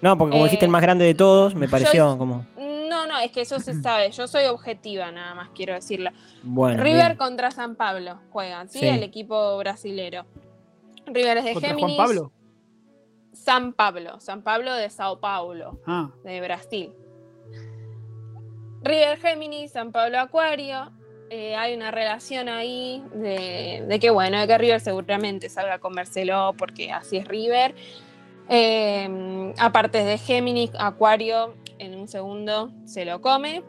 [0.00, 2.46] No, porque como Eh, dijiste el más grande de todos, me yo- pareció como.
[2.88, 4.10] No, no, es que eso se sabe.
[4.12, 6.10] Yo soy objetiva, nada más quiero decirlo.
[6.42, 6.82] Bueno.
[6.82, 7.16] River bien.
[7.16, 8.78] contra San Pablo juegan, ¿sí?
[8.80, 8.86] Sí.
[8.86, 10.24] El equipo brasilero.
[11.06, 11.96] River es de ¿Contra Géminis.
[11.96, 12.32] Juan Pablo?
[13.44, 14.20] San Pablo.
[14.20, 16.92] San Pablo de Sao Paulo, Ah, de Brasil.
[18.82, 20.90] River Géminis, San Pablo Acuario.
[21.30, 25.78] Eh, hay una relación ahí de, de que, bueno, de que River seguramente salga a
[25.78, 27.74] comérselo porque así es River.
[28.48, 33.62] Eh, aparte de Géminis, Acuario, en un segundo se lo come.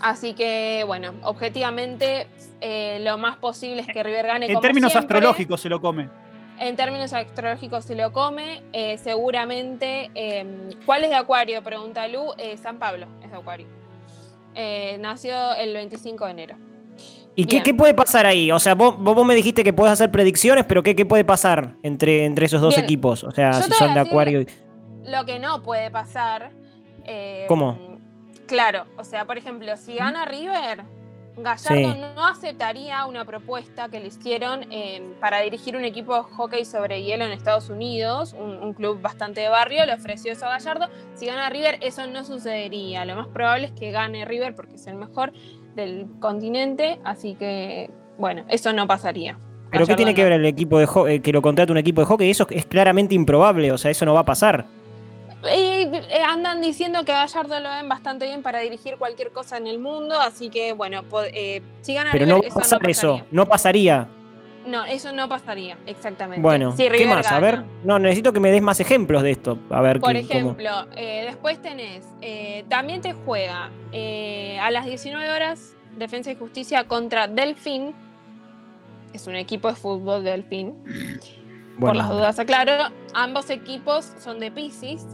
[0.00, 2.26] Así que, bueno, objetivamente,
[2.60, 4.46] eh, lo más posible es que River gane.
[4.46, 5.16] en como términos siempre.
[5.18, 6.08] astrológicos se lo come.
[6.58, 8.62] En términos astrológicos se lo come.
[8.72, 10.10] eh, seguramente.
[10.14, 10.46] eh,
[10.86, 11.62] ¿Cuál es de Acuario?
[11.62, 12.32] Pregunta Lu.
[12.38, 13.66] Eh, San Pablo es de Acuario.
[14.54, 16.56] Eh, nació el 25 de enero.
[17.36, 18.52] ¿Y qué, puede pasar ahí?
[18.52, 21.74] O sea, vos, vos me dijiste que puedes hacer predicciones, pero ¿qué, qué puede pasar
[21.82, 22.84] entre, entre esos dos Bien.
[22.84, 23.24] equipos?
[23.24, 24.42] O sea, Yo si son de Acuario.
[24.42, 24.46] y-
[25.04, 26.52] Lo que no puede pasar.
[27.04, 27.98] eh, ¿Cómo?
[28.46, 30.84] Claro, o sea, por ejemplo, si gana River,
[31.36, 32.00] Gallardo Sí.
[32.14, 37.02] no aceptaría una propuesta que le hicieron eh, para dirigir un equipo de hockey sobre
[37.02, 40.88] hielo en Estados Unidos, un, un club bastante de barrio, le ofreció eso a Gallardo.
[41.14, 43.04] Si gana River, eso no sucedería.
[43.04, 45.32] Lo más probable es que gane River porque es el mejor
[45.74, 49.38] del continente, así que, bueno, eso no pasaría.
[49.70, 50.16] ¿Pero qué tiene no.
[50.16, 52.30] que ver el equipo de eh, que lo contrate un equipo de hockey?
[52.30, 54.66] Eso es claramente improbable, o sea, eso no va a pasar.
[55.92, 59.66] Eh, andan diciendo que a Gallardo lo ven bastante bien para dirigir cualquier cosa en
[59.66, 62.82] el mundo, así que bueno, eh, si gana Pero River, no va a eso pasar
[62.82, 63.26] no eso, pasaría.
[63.30, 64.08] no pasaría.
[64.66, 66.40] No, eso no pasaría, exactamente.
[66.40, 67.30] Bueno, ¿qué más?
[67.30, 69.58] A ver, no, necesito que me des más ejemplos de esto.
[69.68, 74.86] A ver, Por qué- ejemplo, eh, después tenés, eh, también te juega eh, a las
[74.86, 77.94] 19 horas Defensa y Justicia contra Delfín.
[79.12, 80.74] Es un equipo de fútbol Delfín.
[81.78, 82.72] Por las dudas, aclaro.
[83.12, 85.04] Ambos equipos son de Pisces.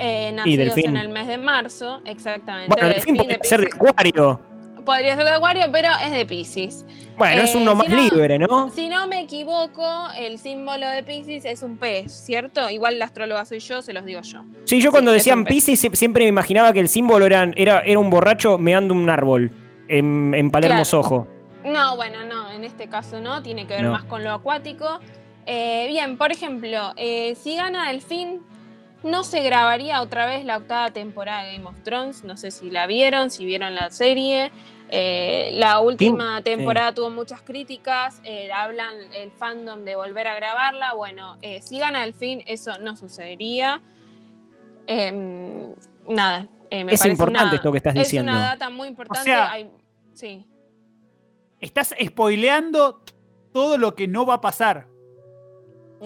[0.00, 0.86] Eh, Y nacidos Delfín.
[0.90, 2.72] en el mes de marzo, exactamente.
[2.74, 3.66] Bueno, Delfín puede de ser de.
[3.66, 4.40] Acuario.
[4.84, 6.86] Podría ser de Acuario, pero es de Pisces.
[7.18, 8.70] Bueno, es Eh, uno más si no- libre, ¿no?
[8.70, 9.84] Si no me equivoco,
[10.18, 12.68] el símbolo de Pisces es un pez, ¿cierto?
[12.70, 14.42] Igual la astróloga soy yo, se los digo yo.
[14.64, 15.44] Sí, yo cuando decían.
[15.44, 19.10] Pisces sie- siempre me imaginaba que el símbolo eran, era, era un borracho meando un
[19.10, 19.52] árbol
[19.88, 20.84] en, en Palermo Claro.
[20.86, 21.28] Sojo.
[21.62, 23.92] No, bueno, no, en este caso no, tiene que ver No.
[23.92, 24.98] más con lo acuático.
[25.44, 28.40] Eh, bien, por ejemplo, eh, si gana Delfín,
[29.02, 32.24] no se grabaría otra vez la octava temporada de Game of Thrones.
[32.24, 34.50] No sé si la vieron, si vieron la serie.
[34.92, 40.94] Eh, la última temporada tuvo muchas críticas, eh, hablan el fandom de volver a grabarla.
[40.94, 43.80] Bueno, eh, si gana Delfín, eso no sucedería.
[44.86, 45.74] Em,
[46.08, 46.48] nada.
[46.70, 48.32] eh, me Es parece importante una- esto que estás diciendo.
[48.32, 49.22] Es una data muy importante.
[49.24, 49.70] sea, hay-
[50.14, 50.44] sí.
[51.60, 53.02] Estás spoileando
[53.52, 54.86] todo lo que no va a pasar.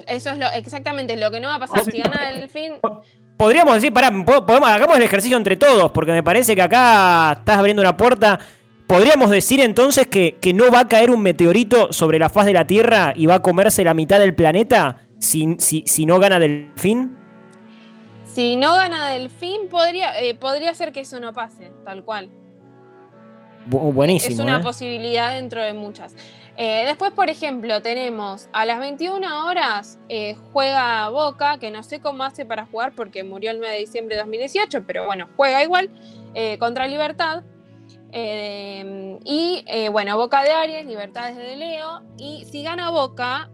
[0.07, 1.85] Eso es lo, exactamente lo que no va a pasar.
[1.85, 2.75] Si gana el fin,
[3.37, 7.33] Podríamos decir, pará, po- podemos, hagamos el ejercicio entre todos, porque me parece que acá
[7.39, 8.39] estás abriendo una puerta.
[8.87, 12.53] ¿Podríamos decir entonces que, que no va a caer un meteorito sobre la faz de
[12.53, 16.39] la Tierra y va a comerse la mitad del planeta si, si, si no gana
[16.39, 17.17] Delfín?
[18.25, 22.29] si no gana Delfín, podría, eh, podría ser que eso no pase, tal cual.
[23.69, 24.35] Bu- buenísimo.
[24.35, 24.63] es una ¿eh?
[24.63, 26.15] posibilidad dentro de muchas.
[26.57, 32.01] Eh, después, por ejemplo, tenemos a las 21 horas eh, juega Boca, que no sé
[32.01, 35.65] cómo hace para jugar porque murió el 9 de diciembre de 2018, pero bueno, juega
[35.65, 35.91] igual
[36.35, 37.43] eh, contra Libertad.
[38.17, 42.01] Y bueno, Boca de Aries, Libertades de Leo.
[42.17, 43.51] Y si gana Boca,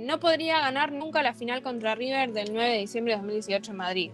[0.00, 3.76] no podría ganar nunca la final contra River del 9 de diciembre de 2018 en
[3.76, 4.10] Madrid.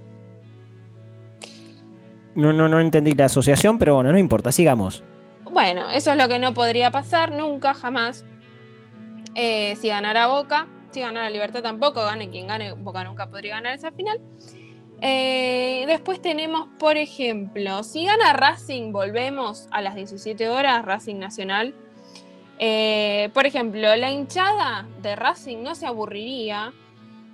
[2.35, 5.03] No, no, no entendí la asociación, pero bueno, no importa, sigamos.
[5.57, 8.27] Bueno, eso es lo que no podría pasar nunca, jamás.
[9.35, 13.75] Eh, si ganara Boca, si ganara Libertad tampoco, gane quien gane, Boca nunca podría ganar
[13.75, 14.21] esa final.
[15.01, 21.75] Eh, después tenemos, por ejemplo, si gana Racing, volvemos a las 17 horas, Racing Nacional.
[22.59, 26.75] Eh, por ejemplo, la hinchada de Racing no se aburriría,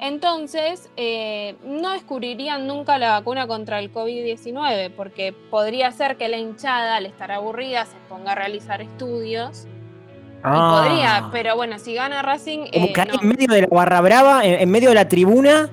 [0.02, 6.36] entonces eh, no descubrirían nunca la vacuna contra el COVID-19, porque podría ser que la
[6.36, 9.66] hinchada, al estar aburrida, se ponga a realizar estudios
[10.42, 10.82] Ah.
[10.82, 12.66] Podría, pero bueno, si gana Racing.
[12.72, 13.20] Como eh, que ahí no.
[13.22, 15.70] en medio de la barra brava, en, en medio de la tribuna,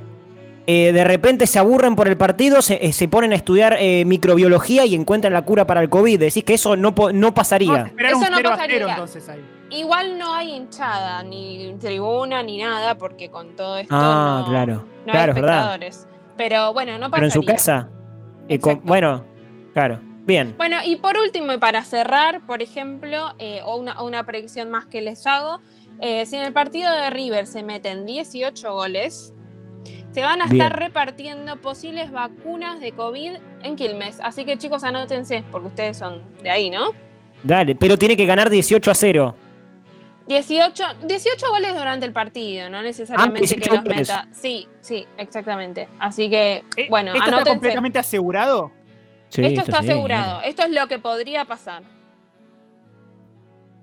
[0.72, 4.06] eh, de repente se aburren por el partido, se, eh, se ponen a estudiar eh,
[4.06, 6.20] microbiología y encuentran la cura para el COVID.
[6.20, 7.92] Decís que eso no, no pasaría.
[7.98, 8.90] Eso no 0 a 0 pasaría.
[8.92, 9.44] entonces ahí.
[9.72, 14.74] Igual no hay hinchada, ni tribuna, ni nada, porque con todo esto Ah, no, claro.
[15.06, 15.56] no claro, hay es verdad.
[15.74, 16.08] espectadores.
[16.38, 17.16] Pero bueno, no pasaría.
[17.16, 17.90] Pero en su casa.
[18.48, 19.26] eh, con- bueno,
[19.74, 20.00] claro.
[20.26, 20.54] Bien.
[20.58, 24.86] Bueno, y por último, y para cerrar, por ejemplo, eh, o una, una predicción más
[24.86, 25.60] que les hago,
[26.00, 29.34] eh, si en el partido de River se meten 18 goles,
[30.12, 30.62] se van a Bien.
[30.62, 33.34] estar repartiendo posibles vacunas de COVID
[33.64, 34.20] en Quilmes.
[34.22, 36.92] Así que chicos, anótense, porque ustedes son de ahí, ¿no?
[37.44, 39.36] Dale, pero tiene que ganar 18 a 0.
[40.28, 43.98] 18, 18 goles durante el partido, no necesariamente que 18 los goles.
[43.98, 44.28] meta.
[44.32, 45.88] Sí, sí, exactamente.
[46.00, 48.72] Así que, bueno, ¿Esto está completamente asegurado?
[49.30, 50.42] Sí, Esto está sí, asegurado.
[50.42, 51.82] Esto es lo que podría pasar.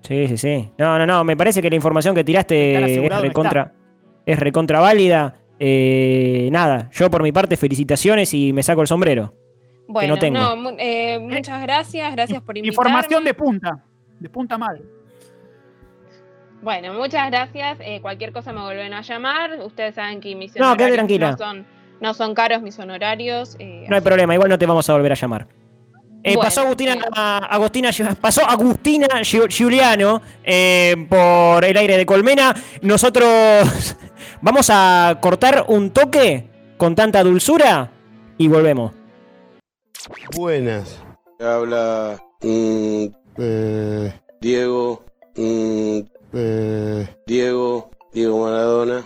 [0.03, 0.71] Sí, sí, sí.
[0.77, 1.23] No, no, no.
[1.25, 3.73] Me parece que la información que tiraste es asegurado no recontra,
[4.25, 5.35] es recontra válida.
[5.59, 9.33] Eh, nada, yo por mi parte, felicitaciones y me saco el sombrero.
[9.87, 10.55] Bueno, no tengo.
[10.55, 12.73] mu- eh, muchas gracias, gracias por invitarme.
[12.89, 13.83] Información de punta.
[14.19, 14.81] De punta mal.
[16.61, 17.77] Bueno, muchas gracias.
[17.81, 19.59] eh, cualquier cosa me vuelven a llamar.
[19.63, 21.31] Ustedes saben que mis No, tranquila.
[21.31, 21.65] no son,
[22.01, 23.55] no son caros mis honorarios.
[23.59, 25.47] eh, No hay problema, igual no te vamos a volver a llamar.
[26.23, 26.99] Eh, Bueno, pasó Agustina, eh.
[27.15, 32.53] Agustina, pasó Agustina Giu- Giuliano eh, por el aire de Colmena.
[32.81, 33.95] Nosotros
[34.41, 37.91] vamos a cortar un toque con tanta dulzura
[38.37, 38.93] y volvemos.
[40.35, 41.03] Buenas.
[41.39, 43.05] Habla mm,
[44.41, 45.03] Diego.
[45.35, 45.99] mm,
[47.25, 47.89] Diego.
[48.13, 49.05] Diego Maradona.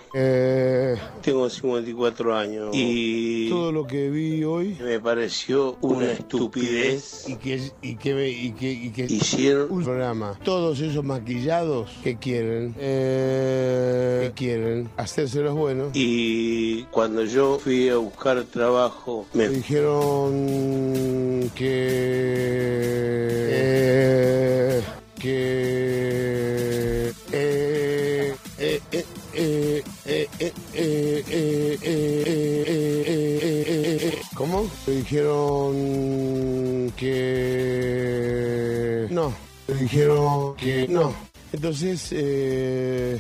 [1.22, 7.28] Tengo 54 años y todo lo que vi hoy me pareció una estupidez.
[7.28, 10.38] Y que, y que, y que, y que hicieron un programa.
[10.44, 15.90] Todos esos maquillados que quieren, que quieren hacerse los buenos.
[15.94, 20.32] Y cuando yo fui a buscar trabajo, me dijeron
[21.56, 22.42] que
[25.22, 26.71] que
[34.36, 34.70] ¿Cómo?
[34.88, 39.34] Me dijeron que no.
[39.68, 41.14] Me dijeron que no.
[41.54, 43.20] Entonces eh,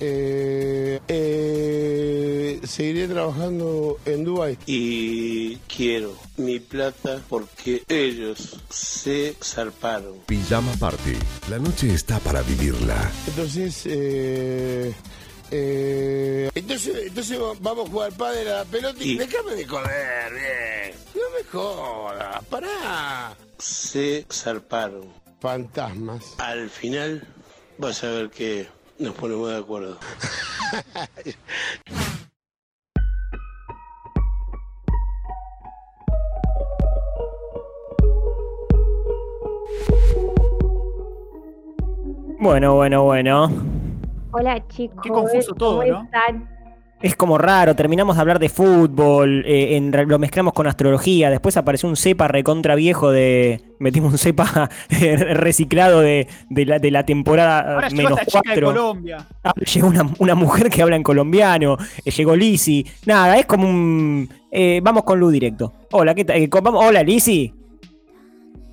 [0.00, 10.14] eh, eh, seguiré trabajando en Dubai y quiero mi plata porque ellos se zarparon.
[10.26, 11.14] Pijama Party.
[11.48, 13.10] La noche está para vivirla.
[13.28, 14.92] Entonces, eh,
[15.50, 20.32] eh, entonces, entonces va- vamos a jugar padre a la pelota y, déjame de joder,
[20.32, 20.94] bien.
[21.14, 23.36] No me jodas, pará.
[23.58, 25.12] Se zarparon.
[25.40, 26.34] Fantasmas.
[26.38, 27.26] Al final
[27.78, 28.66] vas a ver que
[28.98, 29.98] nos ponemos de acuerdo.
[42.38, 43.73] Bueno, bueno, bueno.
[44.34, 44.98] Hola chicos.
[45.02, 46.02] Qué confuso todo, ¿cómo ¿no?
[46.04, 46.48] están?
[47.00, 51.56] Es como raro, terminamos de hablar de fútbol, eh, en lo mezclamos con astrología, después
[51.56, 53.60] apareció un cepa recontra viejo de...
[53.78, 58.54] Metimos un cepa reciclado de, de la, de la temporada Ahora llegó menos esta chica
[58.54, 58.66] de cuatro.
[58.80, 59.28] Colombia.
[59.42, 62.86] Ah, Llegó una, una mujer que habla en colombiano, eh, llegó Lisi.
[63.04, 64.28] Nada, es como un...
[64.50, 65.74] eh, vamos con Lu directo.
[65.92, 66.36] Hola, ¿qué tal?
[66.38, 67.52] Eh, hola, Lisi.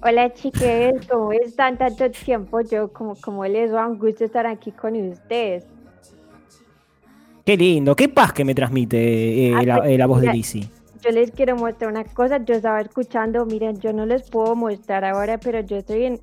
[0.04, 1.78] Hola chiques, ¿cómo están?
[1.78, 5.66] Tanto tiempo yo, como, como les va un gusto estar aquí con ustedes.
[7.46, 10.34] Qué lindo, qué paz que me transmite eh, Ah, la, pues, eh, la voz de
[10.34, 10.70] Lisi.
[11.02, 15.06] Yo les quiero mostrar una cosa, yo estaba escuchando, miren, yo no les puedo mostrar
[15.06, 16.22] ahora, pero yo estoy en,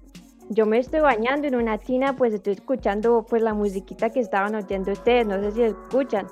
[0.49, 4.57] yo me estoy bañando en una tina, pues estoy escuchando pues la musiquita que estaban
[4.57, 6.27] oyendo ustedes, no sé si escuchan.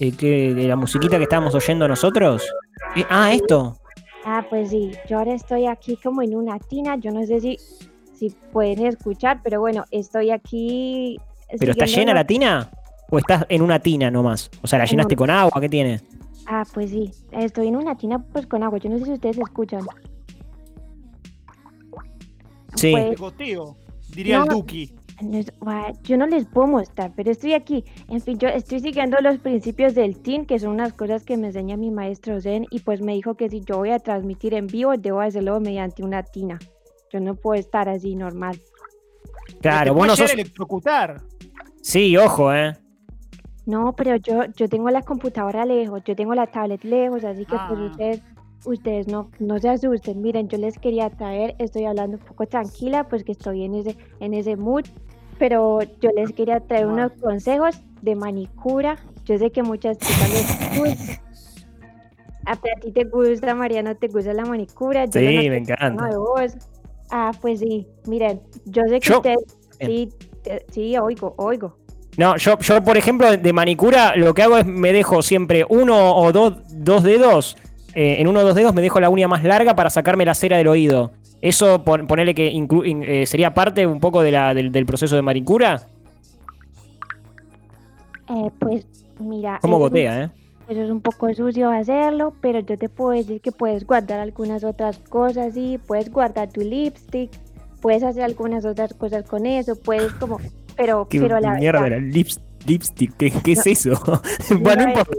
[0.00, 0.12] Eh,
[0.54, 2.50] de la musiquita que estábamos oyendo nosotros.
[2.96, 3.76] Eh, ah, esto.
[4.24, 7.58] Ah, pues sí, yo ahora estoy aquí como en una tina, yo no sé si,
[8.14, 11.18] si pueden escuchar, pero bueno, estoy aquí.
[11.58, 12.70] ¿Pero está llena la- tina?
[13.10, 14.50] ¿O estás en una tina nomás?
[14.62, 15.58] O sea, ¿la llenaste con agua?
[15.60, 16.00] ¿Qué tiene?
[16.46, 19.38] Ah, pues sí, estoy en una tina pues con agua, yo no sé si ustedes
[19.38, 19.80] escuchan.
[22.74, 22.92] Sí.
[22.92, 23.76] Pues- goteo,
[24.14, 24.92] diría No, el Duki.
[26.04, 27.84] Yo no les puedo mostrar, pero estoy aquí.
[28.08, 31.48] En fin, yo estoy siguiendo los principios del TIN, que son unas cosas que me
[31.48, 34.68] enseña mi maestro Zen, y pues me dijo que si yo voy a transmitir en
[34.68, 36.58] vivo, debo hacerlo mediante una tina.
[37.12, 38.60] Yo no puedo estar así normal.
[39.60, 40.34] Claro, Te vos no puede llegar sos...
[40.34, 41.20] electrocutar.
[41.82, 42.76] Sí, ojo, ¿eh?
[43.66, 47.56] No, pero yo, yo tengo la computadora lejos, yo tengo la tablet lejos, así que
[47.68, 47.88] pues Ah.
[47.90, 48.22] ustedes,
[48.64, 50.22] ustedes no, no se asusten.
[50.22, 53.96] Miren, yo les quería traer, estoy hablando un poco tranquila, pues que estoy en ese,
[54.20, 54.84] en ese mood.
[55.38, 58.96] Pero yo les quería traer unos consejos de manicura.
[59.24, 61.22] Yo sé que muchas chicas les gusta.
[62.46, 65.04] A ti te gusta, Mariano, te gusta la manicura.
[65.04, 66.06] Yo Sí, me encanta.
[66.06, 66.54] de voz.
[67.10, 70.08] Ah, pues sí, miren, yo sé que Yo- ustedes, sí,
[70.44, 71.76] eh, sí, oigo, oigo.
[72.16, 76.14] No, yo, yo, por ejemplo, de manicura, lo que hago es me dejo siempre uno
[76.16, 77.56] o dos, dos dedos.
[77.94, 80.34] eh, en uno o dos dedos me dejo la uña más larga para sacarme la
[80.34, 81.10] cera del oído.
[81.40, 84.86] Eso, pon- ponerle que inclu- in- eh, sería parte un poco de la, del, del
[84.86, 85.82] proceso de manicura.
[88.28, 88.86] Eh, pues
[89.20, 90.30] mira, un- gotea, ¿eh?
[90.68, 94.64] Eso es un poco sucio hacerlo, pero yo te puedo decir que puedes guardar algunas
[94.64, 97.30] otras cosas, sí, puedes guardar tu lipstick,
[97.80, 100.38] puedes hacer algunas otras cosas con eso, puedes como,
[100.76, 103.16] pero, Qué pero la mierda verdad, era lips- lipstick.
[103.16, 103.72] ¿Qué, qué es No.
[103.72, 103.90] eso?
[104.50, 105.16] ¿no bueno, no importa.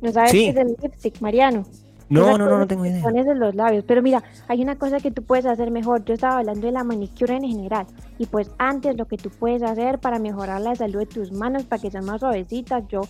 [0.00, 0.38] no sabes Sí.
[0.44, 1.64] qué es el lipstick, Mariano?
[2.10, 3.02] No, no, no, no tengo idea.
[3.02, 6.04] Pones en los labios, pero mira, hay una cosa que tú puedes hacer mejor.
[6.04, 7.86] Yo estaba hablando de la manicura en general,
[8.18, 11.64] y pues antes lo que tú puedes hacer para mejorar la salud de tus manos,
[11.64, 13.02] para que sean más suavecitas, yo,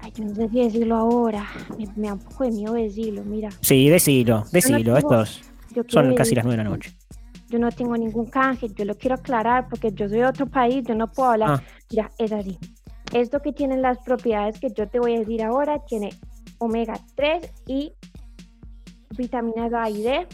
[0.00, 1.46] ay, yo no sé si decirlo ahora,
[1.78, 3.48] me, me da un poco de miedo decirlo, mira.
[3.60, 4.94] Sí, decilo, decilo.
[4.96, 5.42] tengo- Estos
[5.88, 6.96] son casi las nueve de la noche.
[7.48, 10.82] yo no tengo ningún canje, yo lo quiero aclarar porque yo soy de otro país,
[10.84, 11.50] yo no puedo hablar.
[11.50, 11.62] Ah.
[11.90, 12.58] Mira, es así.
[13.12, 16.10] Esto que tienen las propiedades que yo te voy a decir ahora tiene
[16.58, 17.92] omega 3 y
[19.16, 20.26] vitaminas A y D.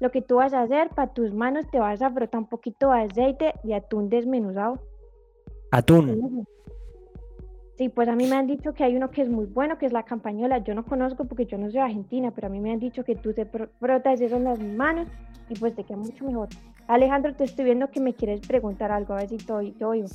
[0.00, 2.90] Lo que tú vas a hacer para tus manos, te vas a frotar un poquito
[2.90, 4.78] de aceite de atún desmenuzado.
[5.70, 6.46] Atún.
[7.78, 9.86] Sí, pues a mí me han dicho que hay uno que es muy bueno, que
[9.86, 10.58] es la campañola.
[10.58, 13.16] Yo no conozco porque yo no soy argentina, pero a mí me han dicho que
[13.16, 15.08] tú te fro- frotas eso en las manos
[15.48, 16.48] y pues te queda mucho mejor.
[16.88, 20.08] Alejandro, te estoy viendo que me quieres preguntar algo, a ver si te oigo.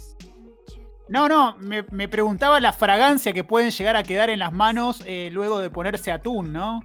[1.08, 5.04] No, no, me, me preguntaba la fragancia que pueden llegar a quedar en las manos
[5.06, 6.82] eh, luego de ponerse atún, ¿no?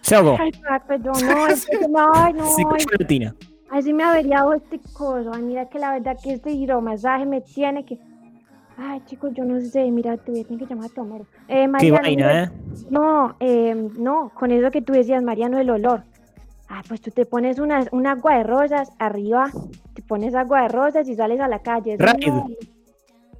[0.00, 0.36] Se ahogó.
[0.40, 0.50] Ay,
[0.86, 3.34] perdón, no, es que no, ay, no, Se ay, escuchó la tina.
[3.70, 5.30] ay, sí me ha averiado este coso.
[5.32, 7.98] Ay, mira que la verdad que este hidromasaje me tiene que.
[8.76, 11.20] Ay, chicos, yo no sé, mira, te voy a tener que llamar a tu amor.
[11.46, 12.50] Eh, Qué Mariano, vaina, mira, ¿eh?
[12.90, 16.02] No, eh, no, con eso que tú decías, Mariano, el olor.
[16.68, 19.50] Ah, pues tú te pones una, un agua de rosas arriba,
[19.92, 21.98] te pones agua de rosas y sales a la calle.
[21.98, 22.48] No,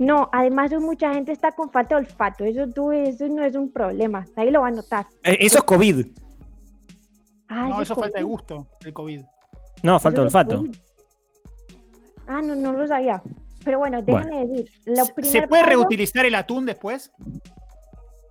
[0.02, 2.44] no, además mucha gente está con falta de olfato.
[2.44, 5.06] Eso, tú, eso no es un problema, nadie lo va a notar.
[5.22, 6.06] Eh, Eso es COVID.
[7.48, 9.20] Ah, No, eso falta de gusto, el COVID.
[9.82, 10.64] No, falta de olfato.
[12.26, 13.22] Ah, no, no lo sabía.
[13.64, 14.26] Pero bueno, Bueno.
[14.26, 14.70] déjame decir.
[14.86, 15.12] Lo ¿Se
[15.46, 17.10] puede paso- reutilizar el atún después?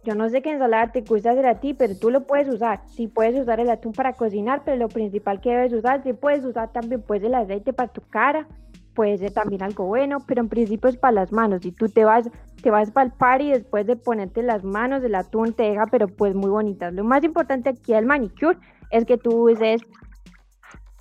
[0.04, 2.82] Yo no sé qué ensalada te gusta hacer a ti, pero tú lo puedes usar.
[2.88, 6.44] Sí puedes usar el atún para cocinar, pero lo principal que debes usar, sí puedes
[6.44, 8.48] usar también pues el aceite para tu cara,
[8.94, 11.62] puede ser también algo bueno, pero en principio es para las manos.
[11.62, 12.30] Si tú te vas,
[12.62, 16.08] te vas para el party después de ponerte las manos, el atún te deja, pero
[16.08, 16.94] pues muy bonitas.
[16.94, 18.58] Lo más importante aquí del manicure
[18.90, 19.82] es que tú uses,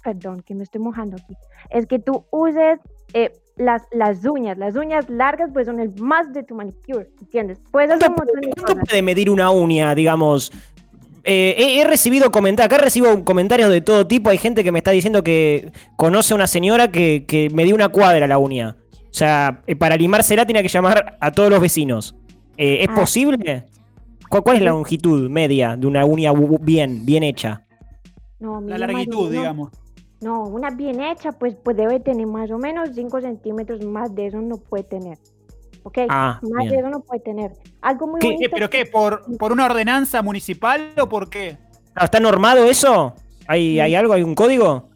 [0.02, 1.34] perdón, que me estoy mojando aquí,
[1.70, 2.78] es que tú uses
[3.12, 7.60] eh, las, las uñas, las uñas largas pues son el más de tu manicure, ¿entiendes?
[7.70, 8.88] Puedes hacer un montón de ¿Cuánto cosas.
[8.88, 10.50] puede medir una uña, digamos?
[11.32, 14.30] Eh, he, he recibido comentarios, acá recibo comentarios de todo tipo.
[14.30, 17.76] Hay gente que me está diciendo que conoce a una señora que, que me dio
[17.76, 18.76] una cuadra la uña.
[18.90, 22.16] O sea, eh, para limársela tiene que llamar a todos los vecinos.
[22.56, 22.94] Eh, ¿Es Ah.
[22.96, 23.64] posible?
[24.28, 27.64] ¿Cuál, cuál es la longitud media de una uña bien, bien hecha?
[28.40, 29.70] No, a La largitud, menos- digamos.
[30.22, 34.26] No, una bien hecha, pues, pues debe tener más o menos 5 centímetros más de
[34.26, 35.16] eso no puede tener.
[35.82, 35.98] ¿Ok?
[36.08, 36.70] Ah, más bien.
[36.70, 37.52] de eso no puede tener.
[37.80, 38.50] Algo muy ¿Qué, bonito.
[38.52, 38.86] ¿Pero qué?
[38.86, 41.58] ¿Por, ¿Por una ordenanza municipal o por qué?
[41.94, 43.14] Ah, ¿Está normado eso?
[43.46, 44.12] ¿Hay, ¿Hay algo?
[44.12, 44.88] ¿Hay un código?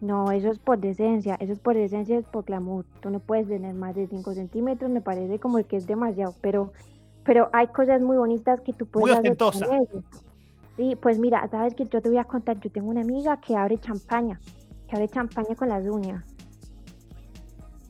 [0.00, 2.86] No, eso es por decencia, eso es por decencia, es por glamour.
[3.00, 6.72] Tú no puedes tener más de 5 centímetros, me parece como que es demasiado, pero,
[7.22, 9.66] pero hay cosas muy bonitas que tú puedes hacer con ostentosa.
[9.76, 10.02] eso.
[10.76, 13.54] Sí, pues mira, sabes que yo te voy a contar, yo tengo una amiga que
[13.56, 14.40] abre champaña,
[14.88, 16.24] que abre champaña con las uñas.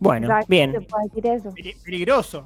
[0.01, 0.73] Bueno, ¿Sabes que bien.
[0.73, 1.51] te puedo decir eso?
[1.55, 2.45] Peli- Peligroso.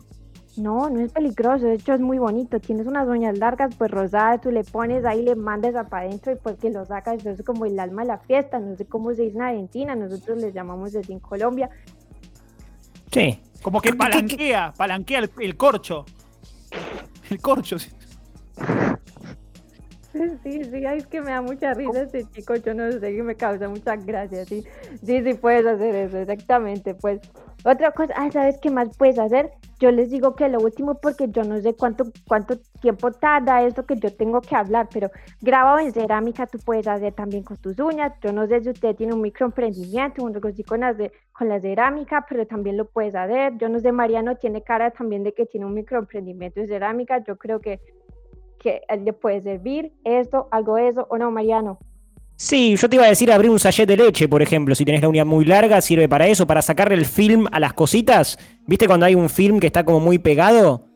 [0.56, 2.60] No, no es peligroso, de hecho es muy bonito.
[2.60, 6.30] Tienes unas uñas largas, pues rosadas, tú le pones ahí, le mandas a para adentro
[6.32, 8.60] y pues que lo sacas, eso es como el alma de la fiesta.
[8.60, 11.70] No sé cómo se dice en Argentina, nosotros le llamamos así en Colombia.
[13.10, 13.40] Sí.
[13.62, 16.04] Como que palanquea, palanquea el, el corcho.
[17.30, 17.76] El corcho.
[20.42, 20.64] sí.
[20.64, 23.34] Sí, ay, es que me da mucha risa este chico, yo no sé, que me
[23.34, 24.64] causa mucha gracia, sí,
[25.02, 27.20] sí, sí puedes hacer eso, exactamente, pues.
[27.66, 29.50] Otra cosa, ah, ¿sabes qué más puedes hacer?
[29.80, 33.86] Yo les digo que lo último, porque yo no sé cuánto, cuánto tiempo tarda esto
[33.86, 35.10] que yo tengo que hablar, pero
[35.40, 38.94] grabado en cerámica tú puedes hacer también con tus uñas, yo no sé si usted
[38.94, 40.94] tiene un microemprendimiento, un negocio con la,
[41.32, 45.22] con la cerámica, pero también lo puedes hacer, yo no sé, Mariano tiene cara también
[45.22, 47.80] de que tiene un microemprendimiento de cerámica, yo creo que
[48.64, 51.78] que él le puede servir esto, algo de eso, o no, Mariano.
[52.36, 54.74] Sí, yo te iba a decir abrir un sachet de leche, por ejemplo.
[54.74, 57.74] Si tenés la uña muy larga, sirve para eso, para sacarle el film a las
[57.74, 58.38] cositas.
[58.66, 60.86] ¿Viste cuando hay un film que está como muy pegado?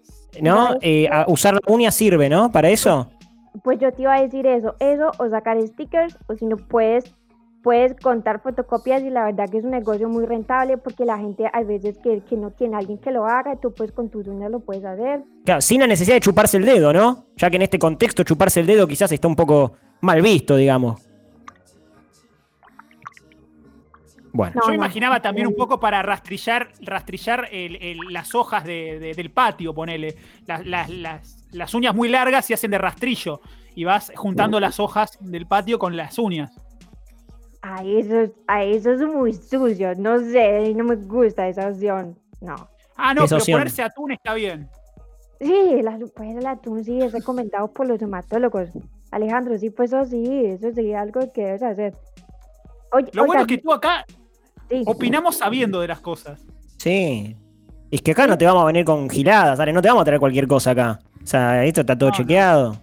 [0.41, 0.71] ¿No?
[0.81, 2.51] Eh, a- usar la uña sirve, ¿no?
[2.51, 3.11] Para eso.
[3.63, 7.05] Pues yo te iba a decir eso, eso o sacar stickers o si no puedes
[7.69, 11.45] puedes contar fotocopias y la verdad que es un negocio muy rentable porque la gente
[11.53, 14.51] a veces que, que no tiene alguien que lo haga, tú pues con tus uñas
[14.51, 15.21] lo puedes hacer.
[15.45, 17.27] Claro, sin la necesidad de chuparse el dedo, ¿no?
[17.37, 21.03] Ya que en este contexto chuparse el dedo quizás está un poco mal visto, digamos.
[24.33, 24.63] Bueno.
[24.67, 29.31] Yo imaginaba también un poco para rastrillar, rastrillar el- el- las hojas de- de- del
[29.31, 30.17] patio, ponele.
[30.47, 33.43] Las, las- las- las uñas muy largas se hacen de rastrillo
[33.75, 36.59] y vas juntando las hojas del patio con las uñas.
[37.63, 42.17] A eso, es- a eso es muy sucio, no sé, no me gusta esa opción,
[42.41, 42.55] no.
[42.97, 43.59] Ah, no, Esa pero opción.
[43.61, 44.69] ponerse atún está bien.
[45.41, 48.71] Sí, la, pues el atún sí es recomendado por los hematólogos.
[49.11, 51.95] Alejandro, sí, pues eso sí, eso sería algo que debes hacer.
[52.93, 54.05] Oye, Lo bueno es que tú acá
[54.69, 54.83] sí.
[54.87, 56.41] opinamos sabiendo de las cosas.
[56.79, 57.37] Sí.
[57.91, 59.73] Es que acá no te vamos a venir con giladas, ¿sabes?
[59.75, 60.99] No te vamos a traer cualquier cosa acá.
[61.23, 62.77] O sea, esto está todo chequeado.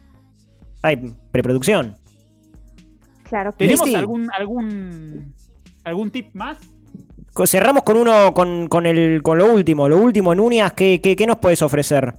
[0.82, 1.96] Hay preproducción.
[3.28, 3.96] Claro que ¿Tenemos sí.
[3.96, 5.34] algún, algún,
[5.84, 6.58] algún tip más?
[7.46, 9.90] Cerramos con uno, con, con el, con lo último.
[9.90, 12.16] Lo último, Núñez, ¿qué, qué, qué nos puedes ofrecer?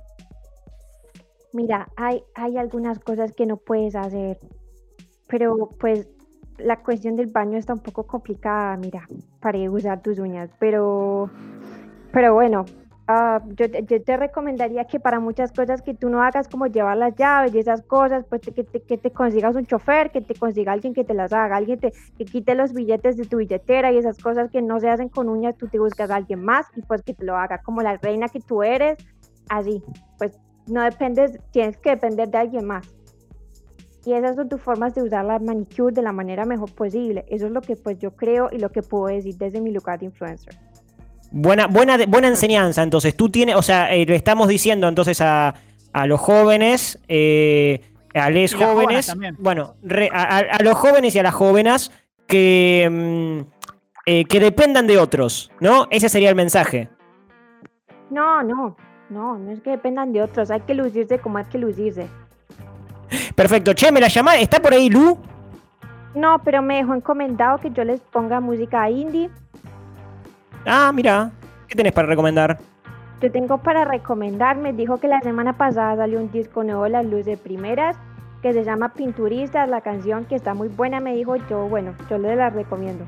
[1.52, 4.38] Mira, hay, hay algunas cosas que no puedes hacer,
[5.26, 6.06] pero pues
[6.58, 9.08] la cuestión del baño está un poco complicada, mira,
[9.40, 11.30] para usar tus uñas, pero,
[12.12, 12.66] pero bueno,
[13.08, 16.96] ah, yo, yo te recomendaría que para muchas cosas que tú no hagas, como llevar
[16.96, 20.34] las llaves y esas cosas, pues que, te, que te consigas un chofer, que te
[20.34, 23.92] consiga alguien que te las haga, alguien te, que quite los billetes de tu billetera
[23.92, 26.66] y esas cosas que no se hacen con uñas, tú te buscas a alguien más
[26.76, 28.96] y pues que te lo haga, como la reina que tú eres,
[29.48, 29.82] así,
[30.18, 32.86] pues no dependes, tienes que depender de alguien más.
[34.04, 37.24] Y esas son tus formas de usar la manicure de la manera mejor posible.
[37.28, 39.98] Eso es lo que pues yo creo y lo que puedo decir desde mi lugar
[39.98, 40.54] de influencer.
[41.38, 43.14] Buena, buena, buena enseñanza, entonces.
[43.14, 45.54] Tú tienes, o sea, eh, le estamos diciendo entonces a,
[45.92, 47.82] a los jóvenes, eh,
[48.14, 51.92] a las jóvenes bueno, re- a, a- a los jóvenes y a las jóvenes
[52.26, 53.40] que, mm,
[54.06, 55.86] eh, que dependan de otros, ¿no?
[55.90, 56.88] Ese sería el mensaje.
[58.08, 58.74] No, no,
[59.10, 62.06] no, no es que dependan de otros, hay que lucirse como hay que lucirse.
[63.34, 63.74] Perfecto.
[63.74, 64.36] Che, me la llamás.
[64.40, 65.18] ¿Está por ahí Lu?
[66.14, 69.28] No, pero me dejó encomendado que yo les ponga música indie.
[70.66, 71.30] Ah, mira.
[71.68, 72.58] ¿Qué tenés para recomendar?
[73.22, 76.90] Yo tengo para recomendar, me dijo que la semana pasada salió un disco nuevo de
[76.90, 77.96] las luces primeras
[78.42, 82.18] que se llama Pinturistas, la canción que está muy buena, me dijo yo, bueno, yo
[82.18, 83.04] le la recomiendo.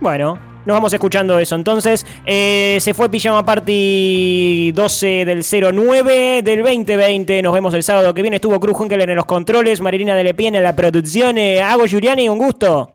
[0.00, 1.54] Bueno, nos vamos escuchando eso.
[1.54, 7.42] Entonces, eh, se fue Pijama Party 12 del 09 del 2020.
[7.42, 8.36] Nos vemos el sábado que viene.
[8.36, 11.36] Estuvo Cruz Junkel en los controles, Marilina de Lepien en la producción.
[11.36, 12.94] Eh, Hago Giuliani, un gusto.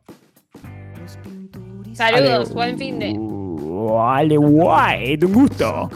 [1.93, 3.15] Saludos, buen fin de.
[3.17, 5.89] Vale, guay, un gusto.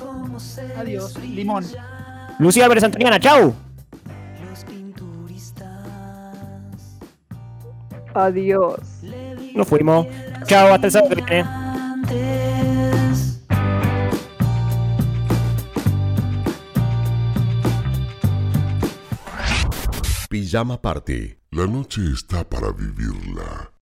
[0.78, 1.66] Adiós, limón.
[2.40, 3.54] Lucía Álvarez Antoniana, chau.
[8.14, 8.80] Adiós.
[9.54, 10.08] Nos fuimos.
[10.46, 11.46] Chao, hasta el sábado que viene.
[20.30, 21.38] Pijama Party.
[21.52, 23.72] La noche está para vivirla.